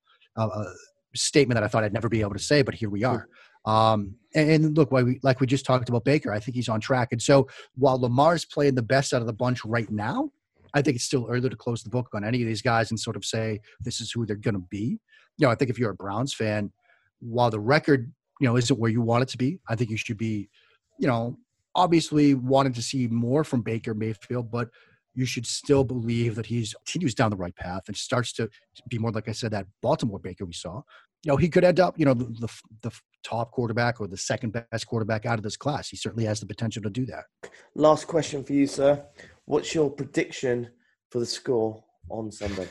statement 1.16 1.56
that 1.56 1.64
I 1.64 1.68
thought 1.68 1.85
I'd 1.85 1.92
never 1.92 2.08
be 2.08 2.20
able 2.20 2.35
to 2.35 2.38
say, 2.38 2.62
but 2.62 2.75
here 2.75 2.90
we 2.90 3.04
are. 3.04 3.28
Um, 3.64 4.14
and, 4.35 4.50
and 4.50 4.76
look, 4.76 4.92
we, 4.92 5.18
like 5.23 5.40
we 5.40 5.46
just 5.46 5.66
talked 5.66 5.88
about 5.88 6.04
Baker, 6.04 6.32
I 6.32 6.38
think 6.38 6.54
he's 6.54 6.68
on 6.68 6.80
track. 6.80 7.08
And 7.11 7.20
so 7.20 7.49
while 7.75 8.00
Lamar's 8.00 8.44
playing 8.44 8.76
the 8.76 8.82
best 8.82 9.12
out 9.12 9.20
of 9.20 9.26
the 9.26 9.32
bunch 9.32 9.64
right 9.64 9.90
now, 9.90 10.30
I 10.75 10.82
think 10.82 10.96
it's 10.96 11.04
still 11.04 11.26
early 11.28 11.49
to 11.49 11.56
close 11.56 11.82
the 11.82 11.90
book 11.90 12.08
on 12.14 12.25
any 12.25 12.42
of 12.42 12.46
these 12.46 12.62
guys 12.62 12.90
and 12.90 13.00
sort 13.00 13.16
of 13.16 13.25
say 13.25 13.61
this 13.80 14.00
is 14.00 14.12
who 14.12 14.26
they're 14.26 14.37
going 14.37 14.54
to 14.54 14.64
be. 14.70 14.99
You 15.38 15.46
know, 15.46 15.50
I 15.50 15.54
think 15.54 15.70
if 15.70 15.78
you're 15.78 15.90
a 15.90 15.94
Browns 15.94 16.35
fan, 16.35 16.70
while 17.20 17.50
the 17.50 17.61
record, 17.61 18.12
you 18.40 18.46
know, 18.46 18.56
isn't 18.56 18.78
where 18.78 18.90
you 18.90 19.00
want 19.00 19.23
it 19.23 19.28
to 19.30 19.38
be, 19.38 19.58
I 19.68 19.75
think 19.75 19.90
you 19.90 19.96
should 19.96 20.18
be, 20.18 20.49
you 20.99 21.06
know, 21.06 21.38
obviously 21.75 22.35
wanting 22.35 22.73
to 22.75 22.82
see 22.82 23.06
more 23.08 23.42
from 23.44 23.62
Baker 23.62 23.94
Mayfield, 23.94 24.50
but 24.50 24.68
you 25.14 25.25
should 25.25 25.46
still 25.46 25.82
believe 25.82 26.35
that 26.35 26.46
he's 26.46 26.75
continues 26.75 27.14
down 27.14 27.30
the 27.30 27.37
right 27.37 27.56
path 27.56 27.85
and 27.87 27.96
starts 27.96 28.32
to 28.35 28.49
be 28.88 28.99
more 28.99 29.11
like 29.11 29.28
I 29.28 29.32
said 29.32 29.50
that 29.52 29.66
Baltimore 29.80 30.18
Baker 30.18 30.44
we 30.44 30.52
saw. 30.52 30.82
You 31.26 31.33
know, 31.33 31.38
he 31.38 31.49
could 31.49 31.64
end 31.64 31.80
up, 31.80 31.99
you 31.99 32.04
know, 32.04 32.14
the, 32.14 32.25
the, 32.38 32.49
the 32.83 32.92
top 33.25 33.50
quarterback 33.50 34.00
or 34.00 34.06
the 34.06 34.16
second 34.16 34.52
best 34.52 34.87
quarterback 34.87 35.26
out 35.26 35.38
of 35.38 35.42
this 35.42 35.56
class. 35.56 35.88
He 35.88 35.97
certainly 35.97 36.25
has 36.25 36.38
the 36.38 36.47
potential 36.47 36.85
to 36.85 36.88
do 36.88 37.04
that. 37.06 37.25
Last 37.75 38.06
question 38.06 38.45
for 38.45 38.52
you, 38.52 38.68
sir. 38.68 39.04
What's 39.45 39.75
your 39.75 39.90
prediction 39.90 40.68
for 41.11 41.18
the 41.18 41.26
score 41.26 41.83
on 42.09 42.30
Sunday? 42.30 42.68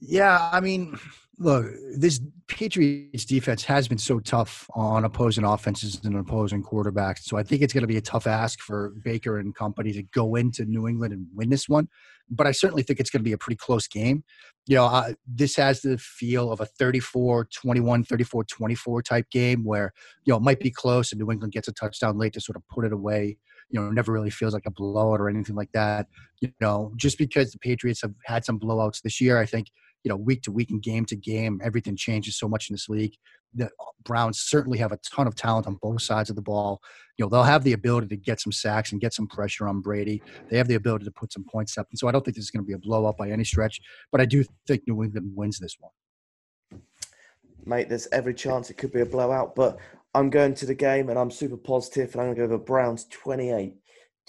Yeah, 0.00 0.48
I 0.52 0.60
mean, 0.60 0.98
look, 1.38 1.66
this 1.96 2.20
Patriots 2.48 3.24
defense 3.24 3.64
has 3.64 3.88
been 3.88 3.98
so 3.98 4.20
tough 4.20 4.68
on 4.74 5.04
opposing 5.04 5.44
offenses 5.44 6.00
and 6.04 6.16
opposing 6.16 6.62
quarterbacks. 6.62 7.20
So 7.20 7.36
I 7.36 7.42
think 7.42 7.62
it's 7.62 7.72
going 7.72 7.82
to 7.82 7.88
be 7.88 7.96
a 7.96 8.02
tough 8.02 8.26
ask 8.26 8.60
for 8.60 8.90
Baker 9.04 9.38
and 9.38 9.54
company 9.54 9.92
to 9.92 10.02
go 10.02 10.34
into 10.34 10.64
New 10.64 10.88
England 10.88 11.12
and 11.12 11.26
win 11.34 11.48
this 11.48 11.68
one. 11.68 11.88
But 12.28 12.46
I 12.46 12.52
certainly 12.52 12.82
think 12.82 13.00
it's 13.00 13.10
going 13.10 13.20
to 13.20 13.28
be 13.28 13.32
a 13.32 13.38
pretty 13.38 13.56
close 13.56 13.88
game. 13.88 14.24
You 14.66 14.76
know, 14.76 14.84
uh, 14.86 15.12
this 15.26 15.56
has 15.56 15.80
the 15.80 15.98
feel 15.98 16.52
of 16.52 16.60
a 16.60 16.66
34 16.66 17.46
21, 17.46 18.04
34 18.04 18.44
24 18.44 19.02
type 19.02 19.30
game 19.30 19.64
where, 19.64 19.92
you 20.24 20.32
know, 20.32 20.36
it 20.36 20.42
might 20.42 20.60
be 20.60 20.70
close 20.70 21.12
and 21.12 21.20
New 21.20 21.30
England 21.30 21.52
gets 21.52 21.68
a 21.68 21.72
touchdown 21.72 22.18
late 22.18 22.34
to 22.34 22.40
sort 22.40 22.56
of 22.56 22.62
put 22.68 22.84
it 22.84 22.92
away 22.92 23.38
you 23.70 23.80
know, 23.80 23.90
never 23.90 24.12
really 24.12 24.30
feels 24.30 24.52
like 24.52 24.66
a 24.66 24.70
blowout 24.70 25.20
or 25.20 25.28
anything 25.28 25.54
like 25.54 25.70
that. 25.72 26.08
You 26.40 26.52
know, 26.60 26.92
just 26.96 27.18
because 27.18 27.52
the 27.52 27.58
Patriots 27.58 28.02
have 28.02 28.14
had 28.24 28.44
some 28.44 28.58
blowouts 28.58 29.00
this 29.02 29.20
year, 29.20 29.38
I 29.38 29.46
think, 29.46 29.68
you 30.04 30.08
know, 30.08 30.16
week 30.16 30.42
to 30.42 30.52
week 30.52 30.70
and 30.70 30.82
game 30.82 31.04
to 31.06 31.16
game, 31.16 31.60
everything 31.62 31.96
changes 31.96 32.38
so 32.38 32.48
much 32.48 32.70
in 32.70 32.74
this 32.74 32.88
league. 32.88 33.14
The 33.54 33.66
uh, 33.66 33.68
Browns 34.04 34.40
certainly 34.40 34.78
have 34.78 34.92
a 34.92 34.98
ton 34.98 35.26
of 35.26 35.34
talent 35.34 35.66
on 35.66 35.78
both 35.82 36.02
sides 36.02 36.30
of 36.30 36.36
the 36.36 36.42
ball. 36.42 36.80
You 37.16 37.24
know, 37.24 37.28
they'll 37.28 37.42
have 37.42 37.64
the 37.64 37.72
ability 37.72 38.08
to 38.08 38.16
get 38.16 38.40
some 38.40 38.52
sacks 38.52 38.92
and 38.92 39.00
get 39.00 39.12
some 39.12 39.26
pressure 39.26 39.68
on 39.68 39.80
Brady. 39.80 40.22
They 40.48 40.56
have 40.56 40.68
the 40.68 40.76
ability 40.76 41.04
to 41.04 41.10
put 41.10 41.32
some 41.32 41.44
points 41.44 41.76
up. 41.76 41.86
And 41.90 41.98
so 41.98 42.08
I 42.08 42.12
don't 42.12 42.24
think 42.24 42.36
this 42.36 42.44
is 42.44 42.50
going 42.50 42.64
to 42.64 42.68
be 42.68 42.74
a 42.74 42.78
blowout 42.78 43.16
by 43.16 43.30
any 43.30 43.44
stretch, 43.44 43.80
but 44.10 44.20
I 44.20 44.24
do 44.24 44.44
think 44.66 44.82
New 44.86 45.02
England 45.02 45.32
wins 45.34 45.58
this 45.58 45.76
one. 45.78 45.92
Mate, 47.66 47.88
there's 47.88 48.08
every 48.10 48.32
chance 48.32 48.70
it 48.70 48.78
could 48.78 48.92
be 48.92 49.00
a 49.00 49.06
blowout, 49.06 49.54
but 49.54 49.78
I'm 50.14 50.30
going 50.30 50.54
to 50.54 50.66
the 50.66 50.74
game 50.74 51.08
and 51.10 51.18
I'm 51.18 51.30
super 51.30 51.56
positive 51.56 52.14
and 52.14 52.22
I'm 52.22 52.26
going 52.28 52.48
to 52.48 52.48
go 52.48 52.56
with 52.56 52.66
Browns 52.66 53.04
28 53.10 53.74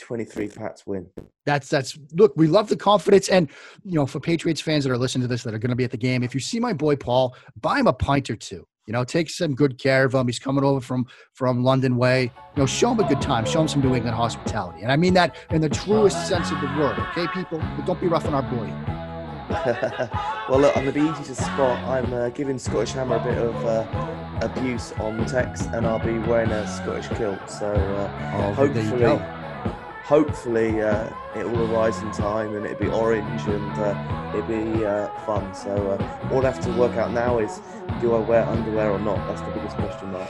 23 0.01 0.49
Pats 0.49 0.85
win. 0.85 1.07
That's 1.45 1.69
that's 1.69 1.97
look, 2.13 2.33
we 2.35 2.47
love 2.47 2.67
the 2.67 2.75
confidence 2.75 3.29
and 3.29 3.49
you 3.83 3.93
know, 3.93 4.05
for 4.05 4.19
Patriots 4.19 4.59
fans 4.59 4.83
that 4.83 4.91
are 4.91 4.97
listening 4.97 5.21
to 5.21 5.27
this 5.27 5.43
that 5.43 5.53
are 5.53 5.59
going 5.59 5.69
to 5.69 5.75
be 5.75 5.83
at 5.83 5.91
the 5.91 5.97
game, 5.97 6.23
if 6.23 6.33
you 6.33 6.39
see 6.39 6.59
my 6.59 6.73
boy 6.73 6.95
Paul, 6.95 7.35
buy 7.61 7.79
him 7.79 7.87
a 7.87 7.93
pint 7.93 8.29
or 8.29 8.35
two. 8.35 8.67
You 8.87 8.93
know, 8.93 9.03
take 9.03 9.29
some 9.29 9.53
good 9.53 9.77
care 9.77 10.05
of 10.05 10.15
him. 10.15 10.27
He's 10.27 10.39
coming 10.39 10.63
over 10.63 10.81
from 10.81 11.05
from 11.33 11.63
London 11.63 11.97
way. 11.97 12.23
You 12.55 12.61
know, 12.61 12.65
show 12.65 12.91
him 12.91 12.99
a 12.99 13.07
good 13.07 13.21
time. 13.21 13.45
Show 13.45 13.61
him 13.61 13.67
some 13.67 13.81
New 13.81 13.95
England 13.95 14.15
hospitality. 14.15 14.81
And 14.81 14.91
I 14.91 14.97
mean 14.97 15.13
that 15.13 15.35
in 15.51 15.61
the 15.61 15.69
truest 15.69 16.27
sense 16.27 16.51
of 16.51 16.59
the 16.59 16.67
word. 16.67 16.97
Okay, 17.11 17.27
people, 17.33 17.59
but 17.59 17.85
don't 17.85 18.01
be 18.01 18.07
rough 18.07 18.25
on 18.25 18.33
our 18.33 18.43
boy. 18.43 18.97
well, 20.49 20.59
look, 20.59 20.75
I'm 20.77 20.83
going 20.83 20.93
to 20.93 21.01
be 21.03 21.09
easy 21.09 21.23
to 21.25 21.35
spot. 21.35 21.77
I'm 21.83 22.13
uh, 22.13 22.29
giving 22.29 22.57
Scottish 22.57 22.93
Hammer 22.93 23.17
a 23.17 23.23
bit 23.23 23.37
of 23.37 23.55
uh, 23.65 24.37
abuse 24.41 24.93
on 24.93 25.25
text, 25.25 25.69
and 25.73 25.85
I'll 25.85 25.99
be 25.99 26.17
wearing 26.19 26.51
a 26.51 26.67
Scottish 26.67 27.09
kilt. 27.17 27.49
So 27.49 27.67
uh, 27.73 28.33
oh, 28.35 28.53
hopefully, 28.53 29.40
hopefully 30.03 30.81
uh, 30.81 31.09
it 31.35 31.49
will 31.49 31.73
arise 31.73 31.99
in 32.01 32.11
time, 32.11 32.55
and 32.55 32.65
it'll 32.65 32.79
be 32.79 32.89
orange, 32.89 33.41
and 33.47 33.71
uh, 33.79 34.31
it'll 34.33 34.47
be 34.47 34.85
uh, 34.85 35.07
fun. 35.25 35.53
So 35.53 35.97
all 36.31 36.45
I 36.45 36.51
have 36.51 36.59
to 36.61 36.71
work 36.73 36.95
out 36.97 37.11
now 37.11 37.39
is, 37.39 37.61
do 38.01 38.13
I 38.13 38.19
wear 38.19 38.43
underwear 38.43 38.91
or 38.91 38.99
not? 38.99 39.17
That's 39.27 39.41
the 39.41 39.51
biggest 39.51 39.75
question 39.77 40.11
mark. 40.11 40.29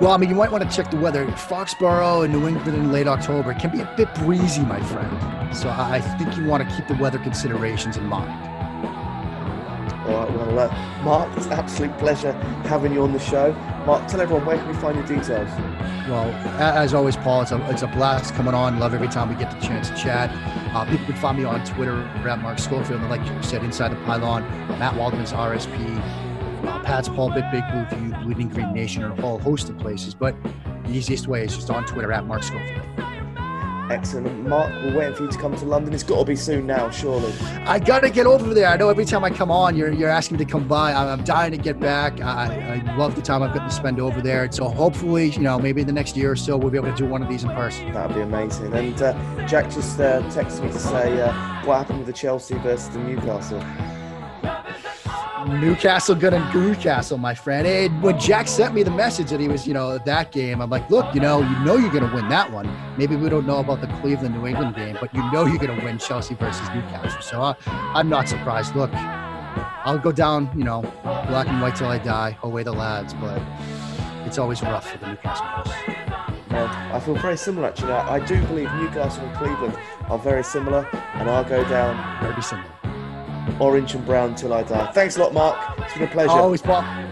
Well, 0.00 0.12
I 0.12 0.16
mean, 0.16 0.30
you 0.30 0.36
might 0.36 0.52
want 0.52 0.68
to 0.68 0.76
check 0.76 0.90
the 0.90 0.96
weather. 0.96 1.26
Foxborough 1.26 2.24
and 2.24 2.32
New 2.32 2.46
England 2.46 2.76
in 2.76 2.92
late 2.92 3.08
October 3.08 3.52
can 3.54 3.70
be 3.70 3.80
a 3.80 3.94
bit 3.96 4.14
breezy, 4.14 4.62
my 4.62 4.80
friend. 4.80 5.56
So 5.56 5.68
I 5.70 6.00
think 6.00 6.36
you 6.36 6.44
want 6.44 6.68
to 6.68 6.76
keep 6.76 6.86
the 6.86 6.94
weather 7.02 7.18
considerations 7.18 7.96
in 7.96 8.06
mind. 8.06 8.57
Uh, 10.58 11.02
Mark, 11.04 11.30
it's 11.36 11.46
absolute 11.46 11.96
pleasure 11.98 12.32
having 12.64 12.92
you 12.92 13.02
on 13.02 13.12
the 13.12 13.18
show. 13.20 13.52
Mark, 13.86 14.06
tell 14.08 14.20
everyone 14.20 14.44
where 14.44 14.58
can 14.58 14.66
we 14.66 14.74
find 14.74 14.96
your 14.96 15.06
details? 15.06 15.48
Well, 16.08 16.30
as 16.58 16.94
always, 16.94 17.16
Paul, 17.16 17.42
it's 17.42 17.52
a, 17.52 17.70
it's 17.70 17.82
a 17.82 17.86
blast 17.86 18.34
coming 18.34 18.54
on. 18.54 18.80
Love 18.80 18.92
every 18.92 19.08
time 19.08 19.28
we 19.28 19.36
get 19.36 19.52
the 19.52 19.64
chance 19.64 19.88
to 19.90 19.96
chat. 19.96 20.30
Uh, 20.74 20.84
people 20.90 21.06
can 21.06 21.16
find 21.16 21.38
me 21.38 21.44
on 21.44 21.64
Twitter 21.64 22.02
at 22.28 22.40
Mark 22.40 22.58
Schofield. 22.58 23.00
And 23.00 23.08
like 23.08 23.24
you 23.24 23.42
said, 23.42 23.62
Inside 23.62 23.92
the 23.92 23.96
Pylon, 24.04 24.42
Matt 24.78 24.94
Waldman's 24.94 25.32
RSP, 25.32 25.98
uh, 26.66 26.82
Pat's 26.82 27.08
Pulpit, 27.08 27.44
Big 27.52 27.62
Blue 27.70 27.84
View, 27.96 28.14
Bleeding 28.24 28.48
Green 28.48 28.72
Nation, 28.72 29.04
or 29.04 29.12
a 29.12 29.20
whole 29.20 29.38
host 29.38 29.68
of 29.68 29.78
places. 29.78 30.14
But 30.14 30.34
the 30.84 30.90
easiest 30.90 31.28
way 31.28 31.44
is 31.44 31.54
just 31.54 31.70
on 31.70 31.84
Twitter 31.84 32.12
at 32.12 32.26
Mark 32.26 32.42
Schofield. 32.42 32.97
Excellent. 33.90 34.46
Mark, 34.46 34.70
we're 34.82 34.98
waiting 34.98 35.14
for 35.14 35.22
you 35.24 35.30
to 35.30 35.38
come 35.38 35.56
to 35.56 35.64
London. 35.64 35.94
It's 35.94 36.02
got 36.02 36.18
to 36.18 36.24
be 36.24 36.36
soon 36.36 36.66
now, 36.66 36.90
surely. 36.90 37.32
I 37.66 37.78
got 37.78 38.00
to 38.00 38.10
get 38.10 38.26
over 38.26 38.52
there. 38.52 38.66
I 38.66 38.76
know 38.76 38.90
every 38.90 39.04
time 39.04 39.24
I 39.24 39.30
come 39.30 39.50
on, 39.50 39.76
you're, 39.76 39.92
you're 39.92 40.10
asking 40.10 40.36
me 40.36 40.44
to 40.44 40.50
come 40.50 40.68
by. 40.68 40.92
I'm, 40.92 41.24
dying 41.24 41.50
to 41.52 41.58
get 41.58 41.80
back. 41.80 42.20
I, 42.20 42.82
I 42.86 42.96
love 42.96 43.14
the 43.14 43.22
time 43.22 43.42
I've 43.42 43.54
got 43.54 43.68
to 43.68 43.74
spend 43.74 43.98
over 43.98 44.20
there. 44.20 44.44
And 44.44 44.54
so 44.54 44.68
hopefully, 44.68 45.30
you 45.30 45.40
know, 45.40 45.58
maybe 45.58 45.80
in 45.80 45.86
the 45.86 45.92
next 45.92 46.16
year 46.16 46.32
or 46.32 46.36
so, 46.36 46.56
we'll 46.56 46.70
be 46.70 46.78
able 46.78 46.90
to 46.90 46.96
do 46.96 47.06
one 47.06 47.22
of 47.22 47.28
these 47.28 47.44
in 47.44 47.50
person. 47.50 47.92
That 47.92 48.08
would 48.08 48.14
be 48.14 48.22
amazing. 48.22 48.72
And 48.72 49.00
uh, 49.00 49.46
Jack 49.46 49.70
just 49.70 49.98
uh, 50.00 50.22
texted 50.30 50.64
me 50.64 50.72
to 50.72 50.78
say 50.78 51.20
uh, 51.20 51.32
what 51.64 51.78
happened 51.78 51.98
with 51.98 52.06
the 52.06 52.12
Chelsea 52.12 52.56
versus 52.58 52.88
the 52.90 52.98
Newcastle. 52.98 53.62
Newcastle 55.48 56.14
gonna 56.14 56.52
Newcastle, 56.54 57.16
my 57.16 57.34
friend. 57.34 57.66
And 57.66 58.02
when 58.02 58.18
Jack 58.20 58.48
sent 58.48 58.74
me 58.74 58.82
the 58.82 58.90
message 58.90 59.30
that 59.30 59.40
he 59.40 59.48
was, 59.48 59.66
you 59.66 59.72
know, 59.72 59.92
at 59.94 60.04
that 60.04 60.30
game, 60.30 60.60
I'm 60.60 60.68
like, 60.68 60.88
look, 60.90 61.14
you 61.14 61.20
know, 61.20 61.40
you 61.40 61.64
know 61.64 61.76
you're 61.76 61.90
gonna 61.90 62.14
win 62.14 62.28
that 62.28 62.52
one. 62.52 62.70
Maybe 62.98 63.16
we 63.16 63.28
don't 63.28 63.46
know 63.46 63.58
about 63.58 63.80
the 63.80 63.86
Cleveland 64.00 64.34
New 64.34 64.46
England 64.46 64.76
game, 64.76 64.98
but 65.00 65.12
you 65.14 65.22
know 65.32 65.46
you're 65.46 65.58
gonna 65.58 65.82
win 65.82 65.98
Chelsea 65.98 66.34
versus 66.34 66.68
Newcastle. 66.74 67.22
So 67.22 67.42
uh, 67.42 67.54
I'm 67.66 68.08
not 68.08 68.28
surprised. 68.28 68.76
Look, 68.76 68.90
I'll 68.92 69.98
go 69.98 70.12
down, 70.12 70.50
you 70.56 70.64
know, 70.64 70.82
black 71.02 71.48
and 71.48 71.62
white 71.62 71.76
till 71.76 71.88
I 71.88 71.98
die. 71.98 72.36
Away 72.42 72.62
the 72.62 72.72
lads, 72.72 73.14
but 73.14 73.40
it's 74.26 74.38
always 74.38 74.62
rough 74.62 74.90
for 74.90 74.98
the 74.98 75.06
Newcastle 75.08 75.46
Well, 76.50 76.66
I 76.94 77.00
feel 77.00 77.14
very 77.14 77.38
similar 77.38 77.68
actually. 77.68 77.92
I 77.92 78.24
do 78.24 78.40
believe 78.46 78.72
Newcastle 78.74 79.24
and 79.24 79.36
Cleveland 79.38 79.78
are 80.08 80.18
very 80.18 80.44
similar, 80.44 80.86
and 81.14 81.30
I'll 81.30 81.44
go 81.44 81.66
down 81.68 82.22
very 82.22 82.42
similar 82.42 82.77
orange 83.60 83.94
and 83.94 84.04
brown 84.04 84.34
till 84.34 84.52
I 84.52 84.62
die. 84.62 84.90
Thanks 84.92 85.16
a 85.16 85.20
lot, 85.20 85.32
Mark. 85.32 85.78
It's 85.78 85.94
been 85.94 86.04
a 86.04 86.06
pleasure. 86.08 86.30
Always, 86.30 86.64
Mark. 86.64 87.07